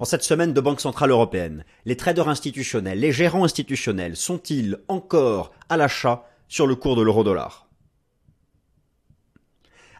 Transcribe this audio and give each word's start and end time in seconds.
En 0.00 0.04
cette 0.04 0.24
semaine 0.24 0.52
de 0.52 0.60
Banque 0.60 0.80
Centrale 0.80 1.10
Européenne, 1.10 1.64
les 1.84 1.96
traders 1.96 2.28
institutionnels, 2.28 2.98
les 2.98 3.12
gérants 3.12 3.44
institutionnels 3.44 4.16
sont-ils 4.16 4.78
encore 4.88 5.52
à 5.68 5.76
l'achat 5.76 6.26
sur 6.48 6.66
le 6.66 6.74
cours 6.74 6.96
de 6.96 7.02
l'euro-dollar? 7.02 7.63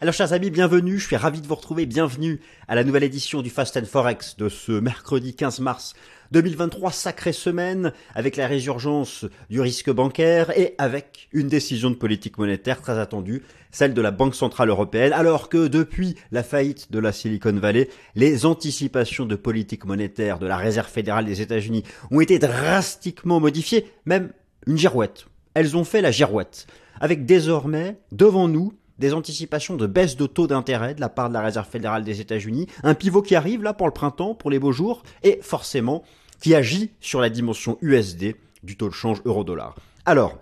Alors 0.01 0.13
chers 0.13 0.33
amis, 0.33 0.51
bienvenue, 0.51 0.99
je 0.99 1.07
suis 1.07 1.17
ravi 1.17 1.41
de 1.41 1.47
vous 1.47 1.55
retrouver, 1.55 1.87
bienvenue 1.87 2.41
à 2.67 2.75
la 2.75 2.83
nouvelle 2.83 3.05
édition 3.05 3.43
du 3.43 3.51
Fast 3.51 3.77
and 3.77 3.85
Forex 3.85 4.37
de 4.37 4.49
ce 4.49 4.73
mercredi 4.73 5.37
15 5.37 5.61
mars 5.61 5.95
2023, 6.33 6.91
sacrée 6.91 7.33
semaine, 7.33 7.93
avec 8.17 8.37
la 8.37 8.49
résurgence 8.49 9.25
du 9.51 9.61
risque 9.61 9.91
bancaire 9.91 10.51
et 10.59 10.75
avec 10.79 11.29
une 11.33 11.47
décision 11.47 11.91
de 11.91 11.95
politique 11.95 12.39
monétaire 12.39 12.83
très 12.83 12.99
attendue, 12.99 13.45
celle 13.71 13.95
de 13.95 14.03
la 14.03 14.11
Banque 14.11 14.35
Centrale 14.35 14.69
Européenne, 14.69 15.13
alors 15.13 15.49
que 15.49 15.69
depuis 15.69 16.17
la 16.33 16.43
faillite 16.43 16.91
de 16.91 16.99
la 16.99 17.13
Silicon 17.13 17.53
Valley, 17.53 17.89
les 18.17 18.47
anticipations 18.47 19.27
de 19.27 19.37
politique 19.37 19.85
monétaire 19.85 20.41
de 20.41 20.47
la 20.47 20.57
Réserve 20.57 20.91
fédérale 20.91 21.25
des 21.25 21.41
États-Unis 21.41 21.85
ont 22.11 22.21
été 22.21 22.41
drastiquement 22.41 23.39
modifiées, 23.39 23.87
même 24.07 24.33
une 24.67 24.77
girouette. 24.77 25.27
Elles 25.55 25.77
ont 25.77 25.85
fait 25.85 26.03
la 26.03 26.11
girouette, 26.11 26.67
avec 27.01 27.27
désormais 27.27 27.97
devant 28.11 28.49
nous 28.49 28.73
des 28.99 29.13
anticipations 29.13 29.77
de 29.77 29.87
baisse 29.87 30.17
de 30.17 30.27
taux 30.27 30.47
d'intérêt 30.47 30.95
de 30.95 31.01
la 31.01 31.09
part 31.09 31.29
de 31.29 31.35
la 31.35 31.41
Réserve 31.41 31.69
fédérale 31.69 32.05
des 32.05 32.21
États-Unis, 32.21 32.67
un 32.83 32.95
pivot 32.95 33.23
qui 33.23 33.35
arrive 33.35 33.63
là 33.63 33.73
pour 33.73 33.87
le 33.87 33.93
printemps, 33.93 34.35
pour 34.35 34.51
les 34.51 34.59
beaux 34.59 34.73
jours, 34.73 35.03
et 35.23 35.39
forcément 35.43 36.05
qui 36.41 36.55
agit 36.55 36.91
sur 37.01 37.21
la 37.21 37.31
dimension 37.31 37.79
USD 37.81 38.37
du 38.63 38.77
taux 38.77 38.89
de 38.89 38.95
change 38.95 39.21
euro-dollar. 39.25 39.75
Alors, 40.07 40.39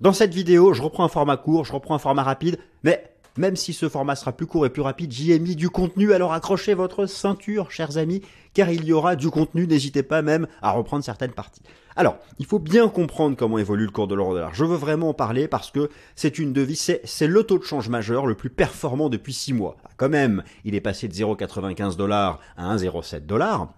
dans 0.00 0.12
cette 0.12 0.34
vidéo, 0.34 0.72
je 0.72 0.82
reprends 0.82 1.04
un 1.04 1.08
format 1.08 1.36
court, 1.36 1.64
je 1.64 1.72
reprends 1.72 1.94
un 1.94 1.98
format 1.98 2.22
rapide, 2.24 2.58
mais 2.82 3.13
même 3.36 3.56
si 3.56 3.72
ce 3.72 3.88
format 3.88 4.16
sera 4.16 4.32
plus 4.32 4.46
court 4.46 4.66
et 4.66 4.70
plus 4.70 4.82
rapide, 4.82 5.12
j'y 5.12 5.32
ai 5.32 5.38
mis 5.38 5.56
du 5.56 5.70
contenu, 5.70 6.12
alors 6.12 6.32
accrochez 6.32 6.74
votre 6.74 7.06
ceinture, 7.06 7.70
chers 7.70 7.96
amis, 7.96 8.22
car 8.52 8.70
il 8.70 8.84
y 8.84 8.92
aura 8.92 9.16
du 9.16 9.30
contenu, 9.30 9.66
n'hésitez 9.66 10.02
pas 10.02 10.22
même 10.22 10.46
à 10.62 10.70
reprendre 10.70 11.04
certaines 11.04 11.32
parties. 11.32 11.62
Alors, 11.96 12.16
il 12.38 12.46
faut 12.46 12.58
bien 12.58 12.88
comprendre 12.88 13.36
comment 13.36 13.58
évolue 13.58 13.84
le 13.84 13.90
cours 13.90 14.08
de 14.08 14.14
l'euro-dollar. 14.14 14.54
Je 14.54 14.64
veux 14.64 14.76
vraiment 14.76 15.10
en 15.10 15.14
parler 15.14 15.46
parce 15.46 15.70
que 15.70 15.90
c'est 16.16 16.38
une 16.38 16.52
devise, 16.52 16.98
c'est 17.04 17.26
le 17.26 17.42
taux 17.44 17.58
de 17.58 17.64
change 17.64 17.88
majeur 17.88 18.26
le 18.26 18.34
plus 18.34 18.50
performant 18.50 19.08
depuis 19.08 19.32
6 19.32 19.52
mois. 19.52 19.76
Quand 19.96 20.08
même, 20.08 20.42
il 20.64 20.74
est 20.74 20.80
passé 20.80 21.06
de 21.06 21.14
0,95 21.14 21.96
dollars 21.96 22.40
à 22.56 22.74
1,07 22.76 23.26
dollars. 23.26 23.72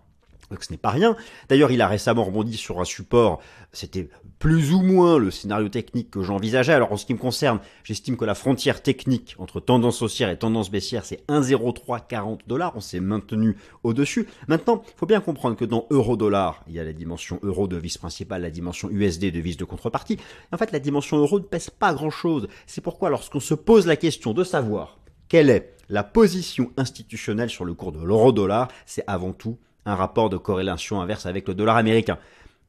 Donc 0.50 0.62
ce 0.62 0.70
n'est 0.70 0.78
pas 0.78 0.91
rien. 0.91 1.16
D'ailleurs, 1.48 1.70
il 1.70 1.82
a 1.82 1.88
récemment 1.88 2.24
rebondi 2.24 2.56
sur 2.56 2.80
un 2.80 2.84
support. 2.84 3.41
C'était 3.72 4.08
plus 4.38 4.72
ou 4.72 4.82
moins 4.82 5.18
le 5.18 5.30
scénario 5.30 5.68
technique 5.68 6.10
que 6.10 6.22
j'envisageais. 6.22 6.72
Alors 6.72 6.92
en 6.92 6.96
ce 6.96 7.06
qui 7.06 7.14
me 7.14 7.18
concerne, 7.18 7.60
j'estime 7.84 8.16
que 8.16 8.24
la 8.24 8.34
frontière 8.34 8.82
technique 8.82 9.34
entre 9.38 9.60
tendance 9.60 10.02
haussière 10.02 10.30
et 10.30 10.38
tendance 10.38 10.70
baissière, 10.70 11.04
c'est 11.04 11.26
1,0340 11.28 12.40
dollars. 12.46 12.72
On 12.76 12.80
s'est 12.80 13.00
maintenu 13.00 13.56
au-dessus. 13.82 14.26
Maintenant, 14.48 14.82
il 14.86 14.98
faut 14.98 15.06
bien 15.06 15.20
comprendre 15.20 15.56
que 15.56 15.64
dans 15.64 15.86
euro-dollar, 15.90 16.62
il 16.68 16.74
y 16.74 16.80
a 16.80 16.84
la 16.84 16.92
dimension 16.92 17.38
euro 17.42 17.66
devise 17.66 17.98
principale, 17.98 18.42
la 18.42 18.50
dimension 18.50 18.90
USD 18.90 19.32
devise 19.32 19.56
de 19.56 19.64
contrepartie. 19.64 20.18
En 20.52 20.58
fait, 20.58 20.72
la 20.72 20.80
dimension 20.80 21.16
euro 21.16 21.38
ne 21.38 21.44
pèse 21.44 21.70
pas 21.70 21.94
grand-chose. 21.94 22.48
C'est 22.66 22.82
pourquoi 22.82 23.10
lorsqu'on 23.10 23.40
se 23.40 23.54
pose 23.54 23.86
la 23.86 23.96
question 23.96 24.32
de 24.32 24.44
savoir 24.44 24.98
quelle 25.28 25.50
est 25.50 25.74
la 25.88 26.04
position 26.04 26.72
institutionnelle 26.76 27.50
sur 27.50 27.64
le 27.64 27.74
cours 27.74 27.92
de 27.92 28.02
l'euro-dollar, 28.02 28.68
c'est 28.86 29.04
avant 29.06 29.32
tout 29.32 29.58
un 29.84 29.94
rapport 29.94 30.30
de 30.30 30.36
corrélation 30.36 31.00
inverse 31.00 31.26
avec 31.26 31.46
le 31.48 31.54
dollar 31.54 31.76
américain. 31.76 32.18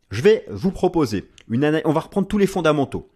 Je 0.09 0.21
vais 0.21 0.45
vous 0.49 0.71
proposer 0.71 1.29
une 1.49 1.63
analyse. 1.63 1.85
On 1.85 1.93
va 1.93 2.01
reprendre 2.01 2.27
tous 2.27 2.37
les 2.37 2.47
fondamentaux. 2.47 3.09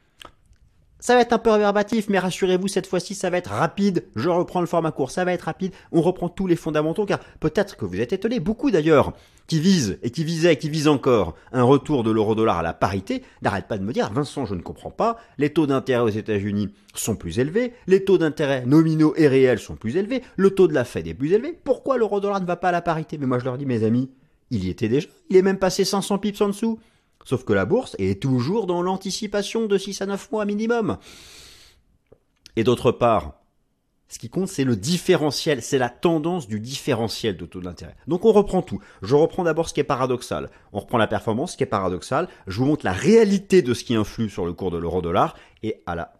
Ça 1.00 1.16
va 1.16 1.22
être 1.22 1.34
un 1.34 1.40
peu 1.40 1.50
réverbatif, 1.50 2.10
mais 2.10 2.20
rassurez-vous, 2.20 2.68
cette 2.68 2.86
fois-ci, 2.86 3.16
ça 3.16 3.32
va 3.32 3.38
être 3.38 3.50
rapide. 3.50 4.06
Je 4.16 4.30
reprends 4.30 4.62
le 4.62 4.68
format 4.68 4.92
court, 4.92 5.10
ça 5.10 5.26
va 5.26 5.34
être 5.34 5.42
rapide. 5.42 5.74
On 5.92 6.02
reprend 6.02 6.30
tous 6.30 6.46
les 6.46 6.56
fondamentaux, 6.56 7.08
car 7.08 7.20
peut-être 7.40 7.76
que 7.76 7.86
vous 7.86 8.00
êtes 8.00 8.14
étonnés, 8.14 8.40
beaucoup 8.40 8.70
d'ailleurs, 8.70 9.14
qui 9.48 9.60
visent 9.60 9.98
et 10.04 10.12
qui 10.12 10.24
visaient, 10.24 10.58
qui 10.58 10.70
visent 10.70 10.88
encore 10.88 11.34
un 11.54 11.64
retour 11.64 12.04
de 12.04 12.12
l'euro-dollar 12.12 12.60
à 12.60 12.62
la 12.62 12.74
parité, 12.74 13.24
n'arrêtent 13.42 13.68
pas 13.68 13.80
de 13.80 13.84
me 13.84 13.94
dire, 13.94 14.14
Vincent, 14.14 14.46
je 14.46 14.54
ne 14.54 14.62
comprends 14.62 14.92
pas, 14.92 15.18
les 15.40 15.52
taux 15.52 15.66
d'intérêt 15.66 16.04
aux 16.04 16.10
États-Unis 16.10 16.72
sont 16.94 17.16
plus 17.16 17.40
élevés, 17.40 17.74
les 17.88 18.06
taux 18.06 18.20
d'intérêt 18.20 18.64
nominaux 18.68 19.16
et 19.18 19.28
réels 19.28 19.58
sont 19.58 19.76
plus 19.76 19.98
élevés, 19.98 20.22
le 20.36 20.52
taux 20.52 20.68
de 20.68 20.74
la 20.76 20.84
Fed 20.84 21.08
est 21.08 21.16
plus 21.16 21.34
élevé. 21.34 21.58
Pourquoi 21.64 21.98
l'euro-dollar 21.98 22.42
ne 22.42 22.46
va 22.46 22.58
pas 22.58 22.70
à 22.70 22.74
la 22.74 22.82
parité? 22.84 23.18
Mais 23.18 23.26
moi, 23.26 23.40
je 23.40 23.46
leur 23.46 23.58
dis, 23.58 23.66
mes 23.66 23.84
amis, 23.84 24.12
il 24.52 24.66
y 24.66 24.70
était 24.70 24.90
déjà. 24.90 25.08
Il 25.30 25.38
est 25.38 25.42
même 25.42 25.58
passé 25.58 25.84
500 25.84 26.20
pips 26.20 26.42
en 26.42 26.48
dessous. 26.48 26.80
Sauf 27.24 27.44
que 27.44 27.54
la 27.54 27.66
bourse 27.66 27.96
est 28.00 28.22
toujours 28.22 28.68
dans 28.68 28.82
l'anticipation 28.82 29.66
de 29.66 29.78
6 29.78 30.02
à 30.02 30.06
9 30.06 30.32
mois 30.32 30.46
minimum. 30.46 30.98
Et 32.56 32.64
d'autre 32.64 32.92
part, 32.92 33.42
ce 34.10 34.20
qui 34.20 34.30
compte, 34.30 34.50
c'est 34.50 34.66
le 34.66 34.76
différentiel, 34.76 35.62
c'est 35.62 35.78
la 35.78 35.90
tendance 35.90 36.48
du 36.48 36.60
différentiel 36.60 37.38
de 37.38 37.46
taux 37.46 37.62
d'intérêt. 37.62 37.96
Donc 38.08 38.26
on 38.26 38.34
reprend 38.34 38.62
tout. 38.62 38.80
Je 39.02 39.16
reprends 39.16 39.44
d'abord 39.44 39.70
ce 39.70 39.74
qui 39.74 39.80
est 39.80 39.86
paradoxal. 39.86 40.50
On 40.74 40.80
reprend 40.80 40.98
la 40.98 41.08
performance, 41.08 41.54
ce 41.54 41.58
qui 41.58 41.64
est 41.64 41.68
paradoxal. 41.68 42.28
Je 42.48 42.58
vous 42.58 42.66
montre 42.66 42.86
la 42.86 42.92
réalité 42.92 43.62
de 43.62 43.74
ce 43.74 43.86
qui 43.86 43.96
influe 43.96 44.30
sur 44.30 44.46
le 44.46 44.52
cours 44.52 44.72
de 44.72 44.78
l'euro-dollar. 44.78 45.36
Et 45.64 45.82
à 45.86 45.96
la 45.96 46.12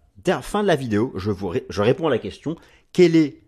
fin 0.42 0.62
de 0.62 0.68
la 0.68 0.78
vidéo, 0.78 1.12
je, 1.16 1.32
je 1.68 1.82
réponds 1.82 2.08
à 2.08 2.12
la 2.12 2.20
question, 2.20 2.56
quelle 2.94 3.18
est 3.18 3.42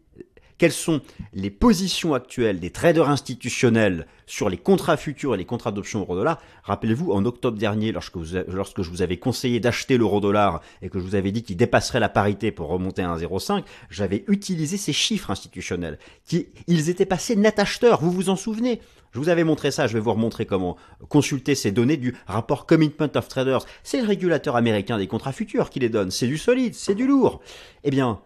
quelles 0.63 0.71
sont 0.71 1.01
les 1.33 1.49
positions 1.49 2.13
actuelles 2.13 2.61
des 2.61 2.69
traders 2.69 3.09
institutionnels 3.09 4.07
sur 4.25 4.47
les 4.49 4.55
contrats 4.55 4.95
futurs 4.95 5.35
et 5.35 5.37
les 5.37 5.43
contrats 5.43 5.73
d'options 5.73 5.99
euro-dollar. 5.99 6.41
Rappelez-vous, 6.63 7.11
en 7.11 7.25
octobre 7.25 7.57
dernier, 7.57 7.91
lorsque, 7.91 8.15
lorsque 8.47 8.81
je 8.81 8.89
vous 8.89 9.01
avais 9.01 9.17
conseillé 9.17 9.59
d'acheter 9.59 9.97
l'euro-dollar 9.97 10.61
et 10.81 10.87
que 10.87 10.99
je 10.99 11.03
vous 11.03 11.15
avais 11.15 11.33
dit 11.33 11.43
qu'il 11.43 11.57
dépasserait 11.57 11.99
la 11.99 12.07
parité 12.07 12.53
pour 12.53 12.69
remonter 12.69 13.01
à 13.01 13.13
1,05, 13.13 13.65
j'avais 13.89 14.23
utilisé 14.29 14.77
ces 14.77 14.93
chiffres 14.93 15.31
institutionnels. 15.31 15.99
Ils 16.31 16.89
étaient 16.89 17.05
passés 17.05 17.35
net 17.35 17.59
acheteurs, 17.59 17.99
vous 17.99 18.13
vous 18.13 18.29
en 18.29 18.37
souvenez? 18.37 18.79
Je 19.11 19.19
vous 19.19 19.27
avais 19.27 19.43
montré 19.43 19.69
ça, 19.69 19.87
je 19.87 19.95
vais 19.95 19.99
vous 19.99 20.13
remontrer 20.13 20.45
comment 20.45 20.77
consulter 21.09 21.55
ces 21.55 21.73
données 21.73 21.97
du 21.97 22.15
rapport 22.25 22.65
Commitment 22.65 23.11
of 23.15 23.27
Traders. 23.27 23.65
C'est 23.83 23.99
le 23.99 24.07
régulateur 24.07 24.55
américain 24.55 24.97
des 24.97 25.07
contrats 25.07 25.33
futurs 25.33 25.69
qui 25.69 25.81
les 25.81 25.89
donne. 25.89 26.09
C'est 26.09 26.27
du 26.27 26.37
solide, 26.37 26.73
c'est 26.73 26.95
du 26.95 27.05
lourd. 27.05 27.41
Eh 27.83 27.91
bien, 27.91 28.21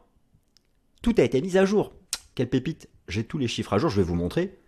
tout 1.02 1.16
a 1.18 1.24
été 1.24 1.42
mis 1.42 1.58
à 1.58 1.66
jour. 1.66 1.94
Quelle 2.38 2.52
pépite 2.52 2.88
J'ai 3.08 3.24
tous 3.24 3.40
les 3.40 3.48
chiffres 3.48 3.74
à 3.74 3.80
jour, 3.80 3.90
je 3.90 3.96
vais 4.00 4.04
vous 4.04 4.14
montrer. 4.14 4.60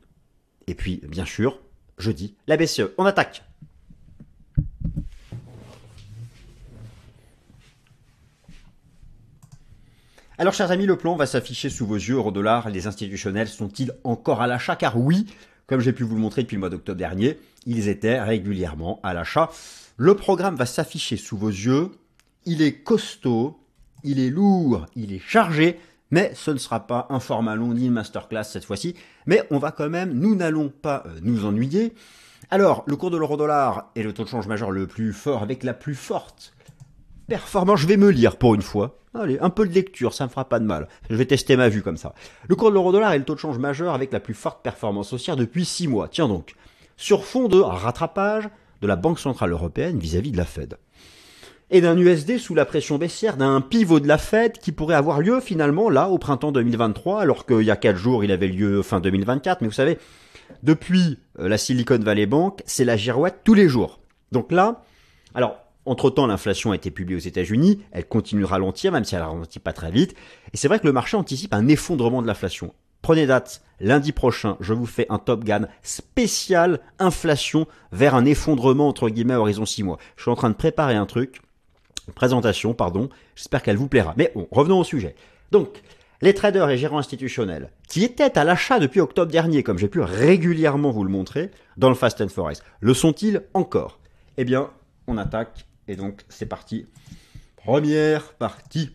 Et 0.66 0.74
puis, 0.74 1.02
bien 1.08 1.26
sûr, 1.26 1.60
je 2.00 2.10
dis 2.10 2.34
la 2.48 2.58
BCE, 2.58 2.96
on 2.98 3.06
attaque 3.06 3.44
Alors, 10.40 10.52
chers 10.56 10.72
amis, 10.72 10.88
le 10.88 10.98
plan 10.98 11.16
va 11.16 11.28
s'afficher 11.28 11.70
sous 11.70 11.86
vos 11.86 11.94
yeux, 11.94 12.16
euro-dollar. 12.16 12.72
Les 12.72 12.88
institutionnels 12.88 13.50
sont-ils 13.50 13.92
encore 14.04 14.42
à 14.42 14.48
l'achat? 14.48 14.76
Car 14.76 14.98
oui, 14.98 15.28
comme 15.68 15.80
j'ai 15.80 15.94
pu 15.94 16.02
vous 16.02 16.16
le 16.16 16.22
montrer 16.22 16.42
depuis 16.42 16.56
le 16.56 16.62
mois 16.62 16.72
d'octobre 16.72 16.98
dernier, 16.98 17.38
ils 17.68 17.88
étaient 17.88 18.20
régulièrement 18.20 19.00
à 19.04 19.14
l'achat. 19.14 19.52
Le 19.96 20.16
programme 20.16 20.56
va 20.56 20.66
s'afficher 20.66 21.18
sous 21.18 21.38
vos 21.38 21.50
yeux. 21.50 21.92
Il 22.46 22.64
est 22.64 22.82
costaud, 22.82 23.60
il 24.04 24.20
est 24.20 24.32
lourd, 24.32 24.88
il 24.96 25.14
est 25.14 25.20
chargé. 25.20 25.78
Mais 26.12 26.32
ce 26.34 26.52
ne 26.52 26.58
sera 26.58 26.88
pas 26.88 27.08
un 27.10 27.20
format 27.20 27.56
long 27.56 27.74
ni 27.74 27.86
une 27.86 27.94
masterclass 27.94 28.44
cette 28.44 28.66
fois-ci. 28.66 28.96
Mais 29.26 29.44
on 29.52 29.60
va 29.60 29.72
quand 29.72 29.90
même, 29.90 30.14
nous 30.14 30.36
n'allons 30.36 30.70
pas 30.70 31.04
euh, 31.06 31.20
nous 31.22 31.46
ennuyer. 31.46 31.94
Alors, 32.50 32.84
le 32.88 32.96
cours 32.96 33.12
de 33.12 33.18
l'euro-dollar 33.18 33.92
est 33.96 34.02
le 34.02 34.14
taux 34.14 34.24
de 34.24 34.30
change 34.30 34.48
majeur 34.48 34.72
le 34.72 34.88
plus 34.88 35.14
fort 35.14 35.44
avec 35.44 35.64
la 35.64 35.74
plus 35.74 35.96
forte 35.96 36.54
performance. 37.28 37.82
Je 37.82 37.88
vais 37.88 37.98
me 37.98 38.10
lire 38.10 38.38
pour 38.38 38.56
une 38.56 38.62
fois. 38.62 38.98
Allez, 39.14 39.40
un 39.40 39.50
peu 39.50 39.68
de 39.68 39.74
lecture, 39.74 40.14
ça 40.14 40.26
me 40.26 40.30
fera 40.30 40.48
pas 40.48 40.60
de 40.60 40.66
mal. 40.66 40.88
Je 41.10 41.16
vais 41.16 41.26
tester 41.26 41.58
ma 41.58 41.70
vue 41.70 41.82
comme 41.82 41.98
ça. 41.98 42.14
Le 42.48 42.56
cours 42.56 42.70
de 42.70 42.76
l'euro-dollar 42.76 43.14
est 43.14 43.20
le 43.20 43.26
taux 43.26 43.36
de 43.36 43.40
change 43.40 43.58
majeur 43.58 43.94
avec 43.94 44.12
la 44.12 44.20
plus 44.20 44.34
forte 44.34 44.64
performance 44.64 45.14
haussière 45.14 45.36
depuis 45.36 45.66
6 45.66 45.88
mois. 45.88 46.08
Tiens 46.08 46.28
donc, 46.28 46.54
sur 46.96 47.26
fond 47.26 47.48
de 47.48 47.60
rattrapage 47.60 48.50
de 48.82 48.88
la 48.88 48.96
Banque 48.96 49.20
Centrale 49.20 49.52
Européenne 49.52 50.00
vis 50.00 50.16
à 50.16 50.22
-vis 50.22 50.32
de 50.32 50.38
la 50.38 50.46
Fed 50.46 50.78
et 51.72 51.82
d'un 51.82 51.98
USD 51.98 52.38
sous 52.38 52.56
la 52.56 52.66
pression 52.66 52.98
baissière 52.98 53.38
d'un 53.38 53.62
pivot 53.62 54.00
de 54.00 54.08
la 54.08 54.18
Fed 54.18 54.58
qui 54.58 54.72
pourrait 54.72 54.96
avoir 54.96 55.22
lieu 55.22 55.40
finalement 55.40 55.90
là 55.90 56.10
au 56.10 56.18
printemps 56.18 56.52
2023 56.52 57.22
alors 57.22 57.46
qu'il 57.46 57.62
y 57.62 57.72
a 57.72 57.76
4 57.76 57.96
jours 57.96 58.24
il 58.24 58.32
avait 58.32 58.48
lieu 58.48 58.82
fin 58.82 59.00
2024 59.00 59.62
mais 59.62 59.68
vous 59.68 59.74
savez 59.74 59.98
depuis 60.64 61.20
euh, 61.40 61.48
la 61.48 61.58
Silicon 61.58 62.00
Valley 62.00 62.26
Bank 62.26 62.62
c'est 62.66 62.86
la 62.86 62.98
girouette 62.98 63.42
tous 63.44 63.54
les 63.54 63.70
jours 63.70 64.00
donc 64.32 64.52
là 64.52 64.84
alors 65.34 65.58
entre-temps, 65.86 66.28
l'inflation 66.28 66.72
a 66.72 66.76
été 66.76 66.92
publiée 66.92 67.18
aux 67.18 67.28
États-Unis, 67.28 67.82
elle 67.92 68.08
continue 68.08 68.42
de 68.42 68.48
ralentir, 68.48 68.92
même 68.92 69.06
si 69.06 69.16
elle 69.16 69.22
ne 69.22 69.28
ralentit 69.28 69.58
pas 69.58 69.74
très 69.74 69.90
vite. 69.90 70.14
Et 70.54 70.58
c'est 70.58 70.68
vrai 70.68 70.78
que 70.78 70.86
le 70.86 70.94
marché 70.94 71.18
anticipe 71.18 71.52
un 71.52 71.68
effondrement 71.68 72.22
de 72.22 72.28
l'inflation. 72.28 72.76
Prenez 73.02 73.26
date, 73.26 73.64
lundi 73.80 74.12
prochain, 74.12 74.58
je 74.60 74.74
vous 74.74 74.86
fais 74.86 75.08
un 75.10 75.18
Top 75.18 75.44
Gun 75.44 75.68
spécial 75.82 76.80
inflation 77.00 77.66
vers 77.92 78.14
un 78.14 78.26
effondrement 78.26 78.88
entre 78.88 79.10
guillemets 79.10 79.36
horizon 79.36 79.66
6 79.66 79.84
mois. 79.84 79.98
Je 80.16 80.24
suis 80.24 80.32
en 80.32 80.36
train 80.36 80.50
de 80.50 80.56
préparer 80.56 80.96
un 80.96 81.06
truc, 81.06 81.42
présentation, 82.12 82.74
pardon. 82.74 83.10
J'espère 83.36 83.64
qu'elle 83.64 83.78
vous 83.78 83.88
plaira. 83.88 84.14
Mais 84.18 84.32
bon, 84.36 84.48
revenons 84.52 84.80
au 84.80 84.84
sujet. 84.84 85.16
Donc, 85.52 85.82
les 86.22 86.34
traders 86.34 86.70
et 86.70 86.78
gérants 86.78 87.00
institutionnels, 87.00 87.72
qui 87.88 88.04
étaient 88.04 88.38
à 88.38 88.44
l'achat 88.44 88.80
depuis 88.80 89.00
octobre 89.00 89.32
dernier, 89.32 89.64
comme 89.64 89.78
j'ai 89.78 89.88
pu 89.88 90.02
régulièrement 90.02 90.92
vous 90.92 91.04
le 91.04 91.10
montrer, 91.10 91.52
dans 91.78 91.90
le 91.90 91.96
Fast 91.96 92.22
and 92.22 92.30
Forest, 92.30 92.64
le 92.82 92.94
sont-ils 92.94 93.44
encore? 93.54 94.00
Eh 94.38 94.46
bien, 94.46 94.70
on 95.08 95.18
attaque, 95.18 95.66
et 95.88 95.96
donc 95.96 96.26
c'est 96.30 96.46
parti. 96.46 96.88
Première 97.56 98.34
partie. 98.34 98.92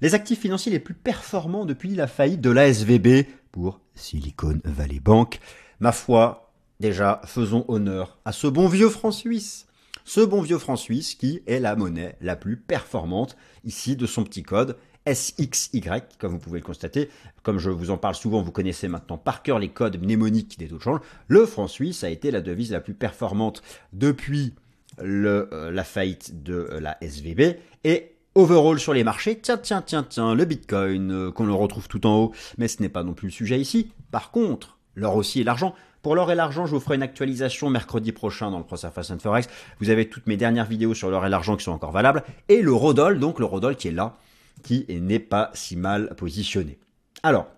Les 0.00 0.14
actifs 0.14 0.40
financiers 0.40 0.72
les 0.72 0.78
plus 0.78 0.94
performants 0.94 1.64
depuis 1.64 1.94
la 1.94 2.06
faillite 2.06 2.40
de 2.40 2.50
l'ASVB 2.50 3.26
pour 3.50 3.80
Silicon 3.94 4.60
Valley 4.64 5.00
Bank 5.00 5.40
Ma 5.80 5.92
foi, 5.92 6.52
déjà, 6.80 7.20
faisons 7.24 7.64
honneur 7.68 8.18
à 8.24 8.32
ce 8.32 8.46
bon 8.46 8.68
vieux 8.68 8.88
franc 8.88 9.10
suisse. 9.10 9.65
Ce 10.08 10.20
bon 10.20 10.40
vieux 10.40 10.58
franc 10.58 10.76
suisse 10.76 11.16
qui 11.16 11.42
est 11.48 11.58
la 11.58 11.74
monnaie 11.74 12.16
la 12.20 12.36
plus 12.36 12.56
performante 12.56 13.36
ici 13.64 13.96
de 13.96 14.06
son 14.06 14.22
petit 14.22 14.44
code 14.44 14.76
SXY, 15.04 15.82
comme 16.20 16.30
vous 16.30 16.38
pouvez 16.38 16.60
le 16.60 16.64
constater. 16.64 17.10
Comme 17.42 17.58
je 17.58 17.70
vous 17.70 17.90
en 17.90 17.96
parle 17.96 18.14
souvent, 18.14 18.40
vous 18.40 18.52
connaissez 18.52 18.86
maintenant 18.86 19.18
par 19.18 19.42
cœur 19.42 19.58
les 19.58 19.68
codes 19.68 20.00
mnémoniques 20.00 20.60
des 20.60 20.68
taux 20.68 20.76
de 20.76 20.82
change. 20.82 21.00
Le 21.26 21.44
franc 21.44 21.66
suisse 21.66 22.04
a 22.04 22.08
été 22.08 22.30
la 22.30 22.40
devise 22.40 22.70
la 22.70 22.78
plus 22.78 22.94
performante 22.94 23.62
depuis 23.92 24.54
le, 25.02 25.48
euh, 25.52 25.72
la 25.72 25.82
faillite 25.82 26.40
de 26.44 26.68
euh, 26.70 26.78
la 26.78 26.96
SVB 27.00 27.56
et 27.82 28.12
overall 28.36 28.78
sur 28.78 28.94
les 28.94 29.02
marchés, 29.02 29.40
tiens, 29.40 29.58
tiens, 29.58 29.82
tiens, 29.82 30.06
tiens, 30.08 30.36
le 30.36 30.44
Bitcoin, 30.44 31.10
euh, 31.10 31.32
qu'on 31.32 31.46
le 31.46 31.52
retrouve 31.52 31.88
tout 31.88 32.06
en 32.06 32.16
haut, 32.16 32.32
mais 32.58 32.68
ce 32.68 32.80
n'est 32.80 32.88
pas 32.88 33.02
non 33.02 33.14
plus 33.14 33.26
le 33.26 33.32
sujet 33.32 33.60
ici. 33.60 33.90
Par 34.12 34.30
contre, 34.30 34.78
l'or 34.94 35.16
aussi 35.16 35.40
et 35.40 35.44
l'argent. 35.44 35.74
Pour 36.06 36.14
l'or 36.14 36.30
et 36.30 36.36
l'argent, 36.36 36.66
je 36.66 36.70
vous 36.70 36.78
ferai 36.78 36.94
une 36.94 37.02
actualisation 37.02 37.68
mercredi 37.68 38.12
prochain 38.12 38.52
dans 38.52 38.58
le 38.58 38.62
Cross 38.62 38.86
Fast 38.94 39.20
Forex. 39.20 39.48
Vous 39.80 39.90
avez 39.90 40.08
toutes 40.08 40.28
mes 40.28 40.36
dernières 40.36 40.66
vidéos 40.66 40.94
sur 40.94 41.10
l'or 41.10 41.26
et 41.26 41.28
l'argent 41.28 41.56
qui 41.56 41.64
sont 41.64 41.72
encore 41.72 41.90
valables. 41.90 42.22
Et 42.48 42.62
le 42.62 42.72
Rodol, 42.72 43.18
donc 43.18 43.40
le 43.40 43.44
Rodol 43.44 43.74
qui 43.74 43.88
est 43.88 43.90
là, 43.90 44.14
qui 44.62 44.86
n'est 44.88 45.18
pas 45.18 45.50
si 45.52 45.74
mal 45.74 46.14
positionné. 46.14 46.78
Alors, 47.24 47.48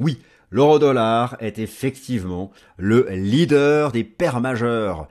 oui, 0.00 0.18
l'euro-dollar 0.48 1.36
est 1.40 1.58
effectivement 1.58 2.50
le 2.78 3.06
leader 3.10 3.92
des 3.92 4.02
paires 4.02 4.40
majeures. 4.40 5.06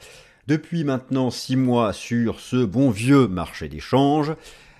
Depuis 0.47 0.83
maintenant 0.83 1.29
six 1.29 1.55
mois 1.55 1.93
sur 1.93 2.39
ce 2.39 2.65
bon 2.65 2.89
vieux 2.89 3.27
marché 3.27 3.69
d'échange, 3.69 4.33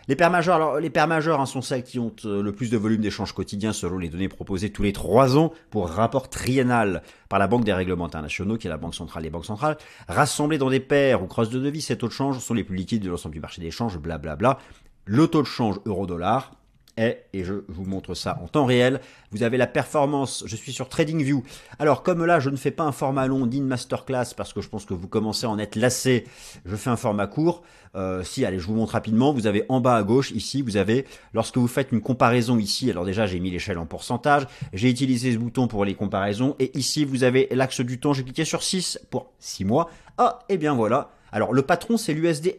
les 0.08 0.16
paires 0.16 0.32
majeures, 0.32 0.56
alors 0.56 0.80
les 0.80 0.90
paires 0.90 1.08
majeures 1.08 1.40
hein, 1.40 1.46
sont 1.46 1.62
celles 1.62 1.84
qui 1.84 2.00
ont 2.00 2.14
euh, 2.26 2.42
le 2.42 2.52
plus 2.52 2.70
de 2.70 2.78
volume 2.78 3.02
d'échanges 3.02 3.34
quotidiens 3.34 3.74
selon 3.74 3.98
les 3.98 4.10
données 4.10 4.28
proposées 4.28 4.70
tous 4.72 4.84
les 4.84 4.94
trois 4.94 5.38
ans 5.38 5.54
pour 5.70 5.90
rapport 5.90 6.30
triennal 6.30 7.04
par 7.30 7.40
la 7.40 7.48
Banque 7.48 7.64
des 7.64 7.74
règlements 7.74 8.06
internationaux, 8.06 8.58
qui 8.58 8.68
est 8.68 8.70
la 8.70 8.78
Banque 8.78 8.96
centrale 8.96 9.24
des 9.24 9.30
banques 9.30 9.46
centrales, 9.46 9.78
rassemblées 10.08 10.58
dans 10.58 10.70
des 10.70 10.80
paires 10.80 11.24
ou 11.24 11.28
crosses 11.28 11.50
de 11.50 11.60
devis. 11.60 11.82
Ces 11.82 11.98
taux 11.98 12.08
de 12.08 12.14
change 12.14 12.40
sont 12.40 12.54
les 12.54 12.64
plus 12.64 12.76
liquides 12.76 13.04
de 13.04 13.10
l'ensemble 13.10 13.34
du 13.34 13.42
marché 13.42 13.62
d'échange, 13.62 13.98
blablabla. 13.98 14.60
Le 15.06 15.28
taux 15.28 15.42
de 15.42 15.48
change 15.48 15.80
euro-dollar 15.86 16.52
et 16.98 17.18
je 17.34 17.54
vous 17.68 17.86
montre 17.86 18.14
ça 18.14 18.40
en 18.44 18.48
temps 18.48 18.66
réel, 18.66 19.02
vous 19.32 19.44
avez 19.44 19.58
la 19.58 19.68
performance, 19.68 20.44
je 20.46 20.56
suis 20.56 20.72
sur 20.72 20.90
TradingView. 20.90 21.44
Alors 21.80 22.04
comme 22.04 22.24
là 22.26 22.40
je 22.40 22.50
ne 22.50 22.56
fais 22.56 22.72
pas 22.72 22.84
un 22.84 22.92
format 22.92 23.28
long 23.28 23.46
d'une 23.46 23.66
masterclass 23.66 24.34
parce 24.38 24.54
que 24.54 24.62
je 24.62 24.70
pense 24.70 24.86
que 24.86 24.94
vous 24.94 25.08
commencez 25.08 25.46
à 25.46 25.50
en 25.50 25.58
être 25.58 25.76
lassé, 25.76 26.26
je 26.66 26.76
fais 26.76 26.90
un 26.90 26.96
format 26.96 27.28
court. 27.28 27.64
Euh, 27.96 28.24
si, 28.24 28.44
allez, 28.44 28.58
je 28.58 28.66
vous 28.66 28.74
montre 28.74 28.94
rapidement, 28.94 29.34
vous 29.34 29.46
avez 29.46 29.66
en 29.70 29.80
bas 29.80 29.96
à 29.96 30.04
gauche, 30.04 30.32
ici, 30.32 30.64
vous 30.64 30.78
avez, 30.78 31.06
lorsque 31.34 31.58
vous 31.58 31.68
faites 31.68 31.92
une 31.92 32.02
comparaison 32.02 32.58
ici, 32.58 32.90
alors 32.90 33.06
déjà 33.06 33.28
j'ai 33.28 33.40
mis 33.40 33.52
l'échelle 33.52 33.78
en 33.78 33.86
pourcentage, 33.86 34.48
j'ai 34.74 34.90
utilisé 34.90 35.32
ce 35.32 35.38
bouton 35.38 35.68
pour 35.68 35.86
les 35.86 35.94
comparaisons, 35.94 36.56
et 36.60 36.76
ici 36.78 37.06
vous 37.06 37.24
avez 37.24 37.48
l'axe 37.52 37.82
du 37.82 38.00
temps, 38.00 38.14
j'ai 38.14 38.24
cliqué 38.24 38.46
sur 38.46 38.64
6 38.64 39.00
pour 39.12 39.32
6 39.40 39.66
mois. 39.66 39.90
Ah, 40.18 40.40
et 40.50 40.58
bien 40.58 40.74
voilà, 40.74 41.12
alors 41.32 41.54
le 41.54 41.62
patron 41.62 41.98
c'est 41.98 42.14
l'USD 42.14 42.56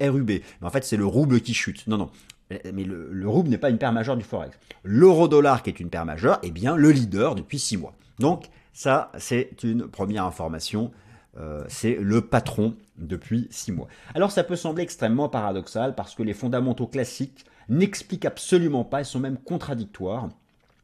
RUB, 0.00 0.30
mais 0.30 0.42
en 0.62 0.70
fait 0.70 0.84
c'est 0.84 0.96
le 0.96 1.06
rouble 1.06 1.40
qui 1.42 1.52
chute. 1.52 1.86
Non, 1.86 1.98
non, 1.98 2.10
mais 2.50 2.84
le, 2.84 3.28
rouble 3.28 3.50
n'est 3.50 3.58
pas 3.58 3.70
une 3.70 3.78
paire 3.78 3.92
majeure 3.92 4.16
du 4.16 4.24
forex. 4.24 4.58
L'euro-dollar, 4.84 5.62
qui 5.62 5.70
est 5.70 5.80
une 5.80 5.90
paire 5.90 6.06
majeure, 6.06 6.38
est 6.42 6.50
bien 6.50 6.76
le 6.76 6.90
leader 6.90 7.34
depuis 7.34 7.58
six 7.58 7.76
mois. 7.76 7.94
Donc 8.18 8.46
ça, 8.72 9.12
c'est 9.18 9.62
une 9.62 9.86
première 9.86 10.24
information. 10.24 10.90
Euh, 11.38 11.64
c'est 11.68 11.96
le 12.00 12.22
patron 12.22 12.74
depuis 12.96 13.46
six 13.50 13.70
mois. 13.70 13.86
Alors 14.14 14.32
ça 14.32 14.42
peut 14.44 14.56
sembler 14.56 14.82
extrêmement 14.82 15.28
paradoxal 15.28 15.94
parce 15.94 16.14
que 16.14 16.22
les 16.22 16.34
fondamentaux 16.34 16.86
classiques 16.86 17.44
n'expliquent 17.68 18.24
absolument 18.24 18.84
pas, 18.84 19.02
ils 19.02 19.06
sont 19.06 19.20
même 19.20 19.36
contradictoires 19.36 20.28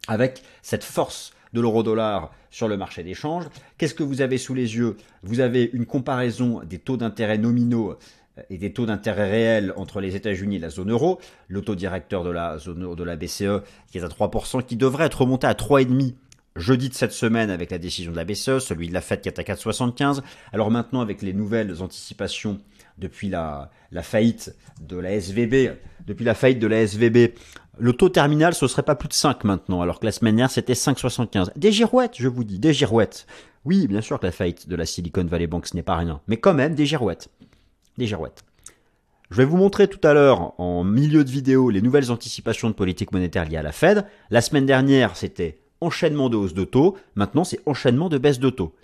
avec 0.07 0.43
cette 0.63 0.85
force 0.85 1.33
de 1.55 1.61
l'euro-dollar 1.61 2.31
sur 2.51 2.69
le 2.69 2.77
marché 2.77 3.03
d'échange. 3.03 3.47
Qu'est-ce 3.79 3.95
que 3.95 4.03
vous 4.03 4.21
avez 4.21 4.39
sous 4.39 4.55
les 4.55 4.77
yeux? 4.77 4.97
Vous 5.23 5.41
avez 5.41 5.71
une 5.73 5.87
comparaison 5.87 6.61
des 6.65 6.79
taux 6.79 6.97
d'intérêt 6.97 7.39
nominaux 7.39 7.97
et 8.51 8.59
des 8.59 8.73
taux 8.73 8.87
d'intérêt 8.87 9.31
réels 9.31 9.73
entre 9.77 10.01
les 10.01 10.17
États-Unis 10.17 10.57
et 10.57 10.59
la 10.59 10.71
zone 10.71 10.91
euro, 10.91 11.21
le 11.49 11.63
taux 11.63 11.75
directeur 11.75 12.25
de 12.25 12.31
la 12.31 12.59
zone 12.59 12.95
de 12.95 13.05
la 13.05 13.17
BCE 13.17 13.63
qui 13.91 13.99
est 13.99 14.05
à 14.05 14.09
3%, 14.09 14.65
qui 14.65 14.77
devrait 14.77 15.07
être 15.07 15.21
remonté 15.21 15.47
à 15.47 15.55
3,5 15.55 16.15
jeudi 16.57 16.89
de 16.89 16.95
cette 16.95 17.13
semaine 17.13 17.51
avec 17.51 17.71
la 17.71 17.79
décision 17.79 18.13
de 18.13 18.17
la 18.17 18.25
BCE, 18.25 18.59
celui 18.61 18.89
de 18.89 18.95
la 18.95 19.01
Fed 19.01 19.21
qui 19.21 19.29
est 19.29 19.39
à 19.39 19.43
4,75. 19.43 20.21
Alors 20.53 20.71
maintenant 20.71 21.01
avec 21.01 21.23
les 21.23 21.33
nouvelles 21.33 21.83
anticipations 21.83 22.61
depuis 22.99 23.29
la, 23.29 23.71
faillite 24.03 24.55
de 24.81 24.97
la 24.97 25.13
SVB, 25.13 25.73
depuis 26.07 26.25
la 26.25 26.35
faillite 26.35 26.61
de 26.61 26.67
la 26.67 26.87
SVB, 26.87 27.35
le 27.79 27.93
taux 27.93 28.09
terminal 28.09 28.55
ce 28.55 28.69
serait 28.69 28.85
pas 28.85 28.95
plus 28.95 29.09
de 29.09 29.15
5 29.15 29.43
maintenant, 29.45 29.83
alors 29.83 29.99
que 29.99 30.07
la 30.07 30.13
semaine 30.13 30.37
dernière 30.37 30.51
c'était 30.51 30.75
5,75. 30.75 31.51
Des 31.57 31.73
girouettes, 31.73 32.15
je 32.17 32.29
vous 32.29 32.45
dis, 32.45 32.59
des 32.59 32.73
girouettes. 32.73 33.27
Oui, 33.65 33.87
bien 33.89 34.03
sûr 34.03 34.21
que 34.21 34.27
la 34.27 34.33
faillite 34.33 34.69
de 34.69 34.77
la 34.77 34.87
Silicon 34.87 35.25
Valley 35.25 35.47
Bank 35.47 35.67
ce 35.67 35.75
n'est 35.75 35.83
pas 35.83 35.97
rien, 35.97 36.21
mais 36.29 36.37
quand 36.37 36.55
même 36.55 36.75
des 36.75 36.87
girouettes 36.87 37.31
des 37.99 38.07
girouettes. 38.07 38.45
Je 39.31 39.37
vais 39.37 39.45
vous 39.45 39.57
montrer 39.57 39.89
tout 39.89 40.07
à 40.07 40.13
l'heure, 40.13 40.59
en 40.61 40.85
milieu 40.85 41.25
de 41.25 41.31
vidéo, 41.31 41.71
les 41.71 41.83
nouvelles 41.83 42.13
anticipations 42.13 42.69
de 42.69 42.75
politique 42.75 43.13
monétaire 43.13 43.49
liées 43.49 43.57
à 43.57 43.63
la 43.63 43.73
Fed. 43.73 44.07
La 44.31 44.41
semaine 44.41 44.67
dernière, 44.67 45.17
c'était 45.17 45.59
enchaînement 45.81 46.29
de 46.29 46.37
hausse 46.37 46.55
de 46.55 46.65
taux. 46.65 46.97
Maintenant, 47.15 47.45
c'est 47.45 47.61
enchaînement 47.67 48.09
de 48.09 48.19
baisse 48.19 48.39
de 48.39 48.51
taux. 48.51 48.75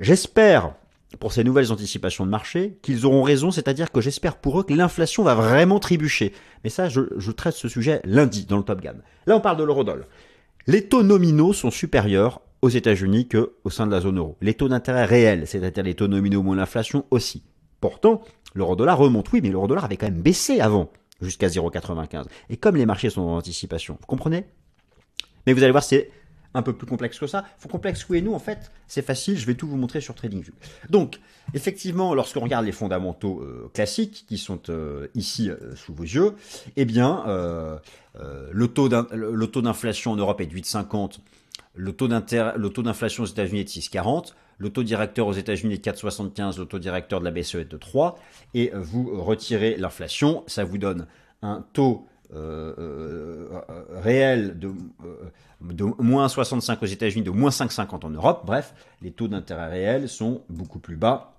J'espère, 0.00 0.74
pour 1.20 1.32
ces 1.32 1.44
nouvelles 1.44 1.72
anticipations 1.72 2.26
de 2.26 2.30
marché, 2.30 2.78
qu'ils 2.82 3.06
auront 3.06 3.22
raison, 3.22 3.50
c'est-à-dire 3.50 3.90
que 3.90 4.00
j'espère 4.00 4.36
pour 4.36 4.60
eux 4.60 4.64
que 4.64 4.74
l'inflation 4.74 5.22
va 5.22 5.34
vraiment 5.34 5.78
trébucher. 5.78 6.32
Mais 6.64 6.70
ça, 6.70 6.88
je, 6.88 7.30
traite 7.30 7.54
ce 7.54 7.68
sujet 7.68 8.00
lundi 8.04 8.44
dans 8.44 8.58
le 8.58 8.64
Top 8.64 8.80
Gun. 8.80 8.96
Là, 9.26 9.36
on 9.36 9.40
parle 9.40 9.56
de 9.56 9.64
l'eurodoll. 9.64 10.06
Les 10.66 10.86
taux 10.86 11.02
nominaux 11.02 11.52
sont 11.52 11.70
supérieurs 11.70 12.42
aux 12.60 12.68
États-Unis 12.68 13.28
qu'au 13.28 13.70
sein 13.70 13.86
de 13.86 13.92
la 13.92 14.00
zone 14.00 14.18
euro. 14.18 14.36
Les 14.40 14.54
taux 14.54 14.68
d'intérêt 14.68 15.04
réels, 15.04 15.46
c'est-à-dire 15.46 15.84
les 15.84 15.94
taux 15.94 16.08
nominaux 16.08 16.42
moins 16.42 16.56
l'inflation 16.56 17.06
aussi. 17.10 17.42
Pourtant, 17.80 18.22
l'euro-dollar 18.54 18.98
remonte. 18.98 19.30
Oui, 19.32 19.40
mais 19.42 19.50
l'euro-dollar 19.50 19.84
avait 19.84 19.96
quand 19.96 20.06
même 20.06 20.20
baissé 20.20 20.60
avant, 20.60 20.90
jusqu'à 21.20 21.48
0,95. 21.48 22.24
Et 22.50 22.56
comme 22.56 22.76
les 22.76 22.86
marchés 22.86 23.10
sont 23.10 23.22
en 23.22 23.36
anticipation, 23.36 23.96
vous 24.00 24.06
comprenez? 24.06 24.44
Mais 25.46 25.52
vous 25.52 25.62
allez 25.62 25.72
voir, 25.72 25.84
c'est 25.84 26.10
un 26.54 26.62
peu 26.62 26.72
plus 26.72 26.86
complexe 26.86 27.18
que 27.18 27.26
ça. 27.26 27.44
Faut 27.58 27.68
complexe 27.68 28.08
oui 28.08 28.18
et 28.18 28.22
nous, 28.22 28.34
en 28.34 28.38
fait, 28.38 28.70
c'est 28.86 29.02
facile, 29.02 29.38
je 29.38 29.46
vais 29.46 29.54
tout 29.54 29.68
vous 29.68 29.76
montrer 29.76 30.00
sur 30.00 30.14
TradingView. 30.14 30.52
Donc, 30.90 31.20
effectivement, 31.54 32.14
lorsqu'on 32.14 32.40
regarde 32.40 32.64
les 32.64 32.72
fondamentaux 32.72 33.40
euh, 33.40 33.70
classiques 33.72 34.24
qui 34.28 34.38
sont 34.38 34.60
euh, 34.68 35.08
ici 35.14 35.50
euh, 35.50 35.74
sous 35.76 35.94
vos 35.94 36.04
yeux, 36.04 36.34
eh 36.76 36.84
bien, 36.84 37.24
le 38.14 38.66
taux 38.66 38.88
d'inflation 38.88 40.12
en 40.12 40.16
Europe 40.16 40.40
est 40.40 40.46
de 40.46 40.54
8,50, 40.54 41.18
le 41.74 41.92
taux 41.92 42.08
d'inflation 42.82 43.22
aux 43.22 43.26
États-Unis 43.26 43.60
est 43.60 43.64
de 43.64 43.68
6,40, 43.68 44.32
le 44.58 44.70
taux 44.70 44.82
directeur 44.82 45.26
aux 45.26 45.32
États-Unis 45.32 45.74
est 45.74 45.84
de 45.84 45.90
4,75, 45.90 46.58
le 46.58 46.66
taux 46.66 46.78
directeur 46.78 47.20
de 47.20 47.24
la 47.24 47.30
BCE 47.30 47.56
est 47.56 47.70
de 47.70 47.76
3, 47.76 48.18
et 48.54 48.70
vous 48.74 49.22
retirez 49.22 49.76
l'inflation, 49.76 50.44
ça 50.46 50.64
vous 50.64 50.78
donne 50.78 51.06
un 51.42 51.64
taux 51.72 52.06
euh, 52.34 52.74
euh, 52.78 53.62
réel 54.02 54.58
de, 54.58 54.68
euh, 54.68 55.30
de 55.62 55.84
moins 55.98 56.28
65 56.28 56.82
aux 56.82 56.86
États-Unis, 56.86 57.22
de 57.22 57.30
moins 57.30 57.48
5,50 57.48 58.04
en 58.04 58.10
Europe. 58.10 58.42
Bref, 58.44 58.74
les 59.00 59.12
taux 59.12 59.28
d'intérêt 59.28 59.68
réels 59.68 60.10
sont 60.10 60.42
beaucoup 60.50 60.78
plus 60.78 60.96
bas 60.96 61.32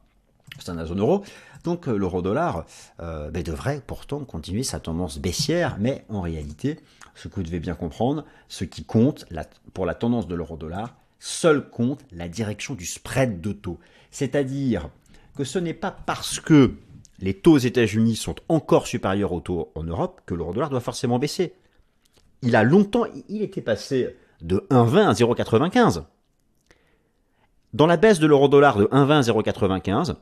de 0.66 0.74
la 0.74 0.86
zone 0.86 1.00
euro. 1.00 1.24
Donc 1.64 1.86
l'euro-dollar 1.86 2.66
ben, 2.98 3.44
devrait 3.44 3.84
pourtant 3.86 4.22
continuer 4.22 4.64
sa 4.64 4.80
tendance 4.80 5.20
baissière, 5.20 5.78
mais 5.80 6.06
en 6.10 6.22
réalité, 6.22 6.80
ce 7.14 7.28
que 7.28 7.36
vous 7.36 7.44
devez 7.44 7.60
bien 7.60 7.76
comprendre, 7.76 8.26
ce 8.48 8.64
qui 8.64 8.84
compte 8.84 9.26
pour 9.76 9.86
la 9.86 9.94
tendance 9.94 10.28
de 10.28 10.34
l'euro-dollar, 10.34 10.96
seul 11.20 11.70
compte 11.70 12.02
la 12.12 12.28
direction 12.28 12.74
du 12.74 12.86
spread 12.86 13.42
de 13.42 13.52
taux. 13.52 13.80
C'est-à-dire 14.12 14.90
que 15.36 15.44
ce 15.44 15.60
n'est 15.60 15.74
pas 15.74 15.92
parce 15.92 16.40
que 16.40 16.76
les 17.20 17.34
taux 17.34 17.54
aux 17.54 17.58
États-Unis 17.58 18.16
sont 18.16 18.36
encore 18.48 18.88
supérieurs 18.88 19.34
aux 19.34 19.42
taux 19.42 19.72
en 19.76 19.84
Europe 19.84 20.22
que 20.26 20.34
l'euro-dollar 20.34 20.70
doit 20.70 20.80
forcément 20.80 21.20
baisser. 21.20 21.54
Il 22.42 22.56
a 22.56 22.64
longtemps, 22.64 23.06
il 23.28 23.42
était 23.42 23.62
passé 23.62 24.16
de 24.42 24.66
1,20 24.70 25.08
à 25.08 25.14
0,95. 25.14 26.04
Dans 27.74 27.86
la 27.86 27.98
baisse 27.98 28.20
de 28.20 28.28
l'euro-dollar 28.28 28.78
de 28.78 28.86
1,20 28.86 29.12
à 29.12 29.22
0,95, 29.22 30.16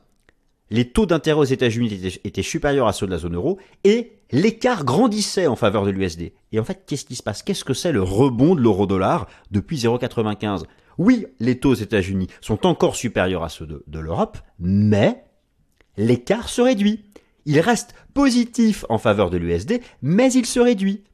les 0.70 0.90
taux 0.90 1.06
d'intérêt 1.06 1.38
aux 1.38 1.44
États-Unis 1.44 2.18
étaient, 2.24 2.42
supérieurs 2.42 2.88
à 2.88 2.92
ceux 2.92 3.06
de 3.06 3.12
la 3.12 3.18
zone 3.18 3.36
euro 3.36 3.58
et 3.84 4.18
l'écart 4.32 4.84
grandissait 4.84 5.46
en 5.46 5.56
faveur 5.56 5.86
de 5.86 5.90
l'USD. 5.90 6.32
Et 6.52 6.60
en 6.60 6.64
fait, 6.64 6.82
qu'est-ce 6.86 7.06
qui 7.06 7.16
se 7.16 7.22
passe? 7.22 7.42
Qu'est-ce 7.42 7.64
que 7.64 7.72
c'est 7.72 7.92
le 7.92 8.02
rebond 8.02 8.54
de 8.54 8.60
l'euro-dollar 8.60 9.28
depuis 9.50 9.78
0,95 9.78 10.64
Oui, 10.98 11.26
les 11.38 11.58
taux 11.58 11.70
aux 11.70 11.74
États-Unis 11.74 12.28
sont 12.40 12.66
encore 12.66 12.96
supérieurs 12.96 13.44
à 13.44 13.48
ceux 13.48 13.66
de, 13.66 13.98
l'Europe, 13.98 14.38
mais 14.58 15.24
l'écart 15.96 16.48
se 16.48 16.60
réduit. 16.60 17.04
Il 17.46 17.60
reste 17.60 17.94
positif 18.14 18.84
en 18.88 18.98
faveur 18.98 19.30
de 19.30 19.38
l'USD, 19.38 19.80
mais 20.02 20.32
il 20.32 20.44
se 20.44 20.60
réduit. 20.60 21.04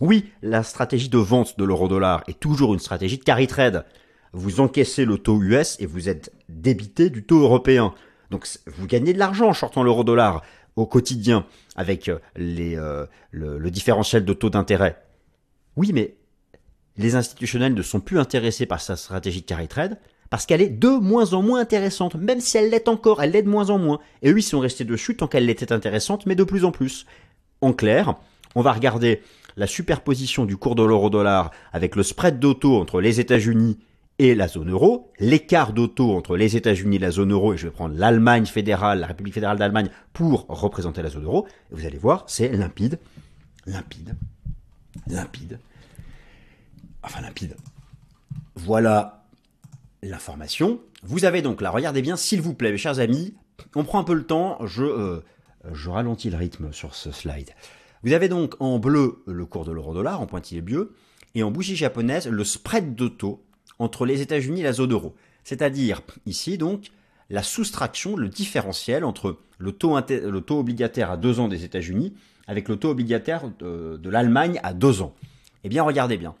Oui, 0.00 0.30
la 0.42 0.62
stratégie 0.62 1.08
de 1.08 1.18
vente 1.18 1.58
de 1.58 1.64
l'euro-dollar 1.64 2.22
est 2.28 2.40
toujours 2.40 2.72
une 2.72 2.80
stratégie 2.80 3.18
de 3.18 3.24
carry 3.24 3.46
trade. 3.46 3.84
Vous 4.32 4.60
encaissez 4.60 5.04
le 5.04 5.18
taux 5.18 5.42
US 5.42 5.76
et 5.80 5.86
vous 5.86 6.08
êtes 6.08 6.32
débité 6.48 7.10
du 7.10 7.24
taux 7.24 7.40
européen. 7.40 7.92
Donc 8.30 8.46
vous 8.66 8.86
gagnez 8.86 9.12
de 9.12 9.18
l'argent 9.18 9.48
en 9.48 9.52
shortant 9.52 9.82
l'euro-dollar 9.82 10.42
au 10.76 10.86
quotidien 10.86 11.46
avec 11.76 12.08
euh, 12.08 12.18
euh, 12.38 13.06
le, 13.32 13.70
différentiel 13.70 14.24
de 14.24 14.32
taux 14.32 14.50
d'intérêt. 14.50 15.02
Oui, 15.76 15.90
mais 15.92 16.16
les 16.96 17.14
institutionnels 17.14 17.74
ne 17.74 17.82
sont 17.82 18.00
plus 18.00 18.18
intéressés 18.18 18.66
par 18.66 18.80
sa 18.80 18.96
stratégie 18.96 19.40
de 19.40 19.46
carry 19.46 19.68
trade 19.68 19.98
parce 20.30 20.46
qu'elle 20.46 20.62
est 20.62 20.68
de 20.68 20.88
moins 20.88 21.32
en 21.32 21.42
moins 21.42 21.60
intéressante, 21.60 22.14
même 22.14 22.40
si 22.40 22.56
elle 22.56 22.70
l'est 22.70 22.88
encore, 22.88 23.20
elle 23.20 23.32
l'est 23.32 23.42
de 23.42 23.48
moins 23.48 23.70
en 23.70 23.78
moins. 23.78 23.98
Et 24.22 24.30
eux, 24.30 24.38
ils 24.38 24.42
sont 24.42 24.60
restés 24.60 24.84
dessus 24.84 25.16
tant 25.16 25.26
qu'elle 25.26 25.50
était 25.50 25.72
intéressante, 25.72 26.24
mais 26.24 26.36
de 26.36 26.44
plus 26.44 26.64
en 26.64 26.70
plus. 26.70 27.04
En 27.60 27.72
clair, 27.72 28.14
on 28.54 28.62
va 28.62 28.72
regarder 28.72 29.22
la 29.56 29.66
superposition 29.66 30.44
du 30.44 30.56
cours 30.56 30.76
de 30.76 30.84
l'euro-dollar 30.84 31.50
avec 31.72 31.96
le 31.96 32.04
spread 32.04 32.38
d'auto 32.38 32.76
entre 32.76 33.00
les 33.00 33.18
États-Unis 33.18 33.78
et 34.20 34.34
la 34.34 34.48
zone 34.48 34.70
euro, 34.70 35.10
l'écart 35.18 35.72
d'auto 35.72 36.12
entre 36.12 36.36
les 36.36 36.54
États-Unis 36.54 36.96
et 36.96 37.00
la 37.00 37.10
zone 37.10 37.32
euro, 37.32 37.54
et 37.54 37.56
je 37.56 37.66
vais 37.66 37.72
prendre 37.72 37.96
l'Allemagne 37.96 38.44
fédérale, 38.44 39.00
la 39.00 39.06
République 39.06 39.34
fédérale 39.34 39.58
d'Allemagne, 39.58 39.88
pour 40.12 40.44
représenter 40.48 41.02
la 41.02 41.08
zone 41.08 41.24
euro, 41.24 41.46
et 41.72 41.74
vous 41.74 41.86
allez 41.86 41.96
voir, 41.96 42.24
c'est 42.26 42.50
limpide, 42.50 42.98
limpide, 43.66 44.14
limpide, 45.06 45.58
enfin 47.02 47.20
limpide. 47.20 47.56
Voilà 48.54 49.24
l'information. 50.02 50.80
Vous 51.02 51.24
avez 51.24 51.42
donc 51.42 51.60
là, 51.60 51.70
regardez 51.70 52.02
bien, 52.02 52.16
s'il 52.16 52.40
vous 52.40 52.54
plaît, 52.54 52.72
mes 52.72 52.78
chers 52.78 53.00
amis, 53.00 53.34
on 53.74 53.84
prend 53.84 54.00
un 54.00 54.04
peu 54.04 54.14
le 54.14 54.24
temps, 54.24 54.58
je, 54.66 54.84
euh, 54.84 55.20
je 55.72 55.90
ralentis 55.90 56.30
le 56.30 56.36
rythme 56.36 56.72
sur 56.72 56.94
ce 56.94 57.10
slide. 57.10 57.50
Vous 58.02 58.12
avez 58.12 58.28
donc 58.28 58.54
en 58.60 58.78
bleu 58.78 59.22
le 59.26 59.44
cours 59.44 59.64
de 59.64 59.72
l'euro-dollar, 59.72 60.20
en 60.20 60.26
pointillé 60.26 60.62
bleu, 60.62 60.94
et 61.34 61.42
en 61.42 61.50
bougie 61.50 61.76
japonaise 61.76 62.28
le 62.28 62.44
spread 62.44 62.94
d'auto 62.94 63.44
entre 63.78 64.06
les 64.06 64.20
États-Unis 64.20 64.60
et 64.60 64.64
la 64.64 64.72
zone 64.72 64.92
euro. 64.92 65.14
C'est-à-dire 65.44 66.02
ici 66.26 66.58
donc 66.58 66.90
la 67.28 67.42
soustraction, 67.42 68.16
le 68.16 68.28
différentiel 68.28 69.04
entre 69.04 69.38
le 69.58 69.72
taux, 69.72 69.96
le 70.08 70.40
taux 70.40 70.58
obligataire 70.58 71.10
à 71.10 71.16
deux 71.16 71.40
ans 71.40 71.48
des 71.48 71.64
États-Unis 71.64 72.14
avec 72.46 72.68
le 72.68 72.76
taux 72.76 72.90
obligataire 72.90 73.50
de, 73.58 74.10
l'Allemagne 74.10 74.58
à 74.62 74.72
deux 74.72 75.02
ans. 75.02 75.14
Eh 75.62 75.68
bien 75.68 75.82
regardez 75.82 76.16
bien, 76.16 76.34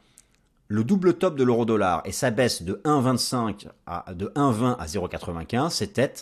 le 0.70 0.84
double 0.84 1.14
top 1.14 1.34
de 1.34 1.42
l'euro-dollar 1.42 2.00
et 2.04 2.12
sa 2.12 2.30
baisse 2.30 2.62
de 2.62 2.80
1,25 2.84 3.66
à 3.86 4.14
de 4.14 4.26
1,20 4.36 4.76
à 4.78 4.86
0,95, 4.86 5.70
c'était 5.70 6.12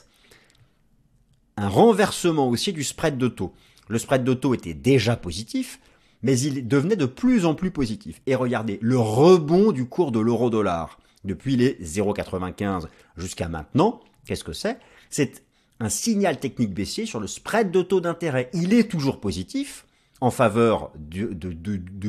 un 1.59 1.69
renversement 1.69 2.49
aussi 2.49 2.73
du 2.73 2.83
spread 2.83 3.19
de 3.19 3.29
taux. 3.29 3.53
Le 3.89 3.99
spread 3.99 4.25
de 4.25 4.33
taux 4.33 4.55
était 4.55 4.73
déjà 4.73 5.17
positif, 5.17 5.81
mais 6.23 6.41
il 6.41 6.67
devenait 6.67 6.97
de 6.97 7.05
plus 7.05 7.45
en 7.45 7.55
plus 7.55 7.71
positif. 7.71 8.23
Et 8.27 8.35
regardez, 8.35 8.79
le 8.81 8.99
rebond 8.99 9.71
du 9.71 9.85
cours 9.85 10.13
de 10.13 10.19
l'euro-dollar 10.19 10.99
depuis 11.25 11.57
les 11.57 11.75
0,95 11.83 12.87
jusqu'à 13.19 13.49
maintenant, 13.49 14.01
qu'est-ce 14.25 14.45
que 14.45 14.55
c'est? 14.55 14.79
C'est 15.11 15.45
un 15.79 15.91
signal 15.91 16.41
technique 16.41 16.73
baissier 16.73 17.05
sur 17.05 17.21
le 17.21 17.27
spread 17.27 17.71
de 17.71 17.83
taux 17.83 18.01
d'intérêt. 18.01 18.49
Il 18.55 18.73
est 18.73 18.91
toujours 18.91 19.21
positif 19.21 19.85
en 20.23 20.31
faveur 20.31 20.91
du, 20.97 21.37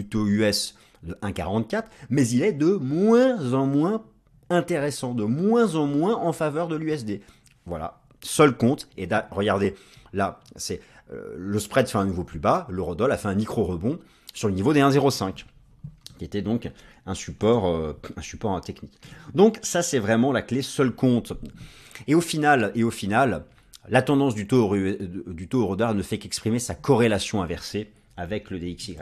taux 0.10 0.26
US 0.26 0.76
de 1.04 1.14
1,44, 1.22 1.84
mais 2.10 2.28
il 2.28 2.44
est 2.44 2.54
de 2.54 2.72
moins 2.74 3.54
en 3.54 3.66
moins 3.66 4.04
intéressant, 4.50 5.14
de 5.14 5.24
moins 5.24 5.76
en 5.76 5.86
moins 5.86 6.16
en 6.16 6.34
faveur 6.34 6.68
de 6.68 6.76
l'USD. 6.76 7.22
Voilà, 7.66 8.02
seul 8.22 8.56
compte. 8.56 8.90
Et 8.98 9.08
regardez, 9.32 9.76
là, 10.14 10.40
c'est 10.56 10.82
euh, 11.14 11.34
le 11.38 11.60
spread 11.60 11.88
fait 11.88 11.98
un 11.98 12.06
nouveau 12.06 12.24
plus 12.24 12.40
bas, 12.40 12.68
l'eurodoll 12.70 13.12
a 13.12 13.18
fait 13.18 13.28
un 13.28 13.36
micro 13.36 13.64
rebond 13.64 14.00
sur 14.34 14.48
le 14.48 14.54
niveau 14.54 14.74
des 14.74 14.82
1,05 14.82 15.46
qui 16.20 16.26
était 16.26 16.42
donc 16.42 16.70
un 17.06 17.14
support, 17.16 17.68
euh, 17.68 17.98
un 18.18 18.22
support 18.22 18.60
technique. 18.62 19.00
Donc 19.34 19.58
ça 19.64 19.82
c'est 19.82 20.00
vraiment 20.00 20.32
la 20.32 20.42
clé 20.42 20.62
seul 20.62 20.92
compte. 20.92 21.34
Et 22.08 22.14
au 22.14 22.22
final, 22.22 22.72
et 22.76 22.84
au 22.84 22.92
final, 22.92 23.46
la 23.88 24.02
tendance 24.02 24.36
du 24.36 24.46
taux, 24.46 24.76
du 24.76 25.48
taux 25.48 25.62
euro 25.62 25.76
ne 25.76 26.04
fait 26.04 26.20
qu'exprimer 26.20 26.60
sa 26.60 26.76
corrélation 26.76 27.42
inversée 27.42 27.92
avec 28.20 28.50
le 28.50 28.60
DXY. 28.60 28.98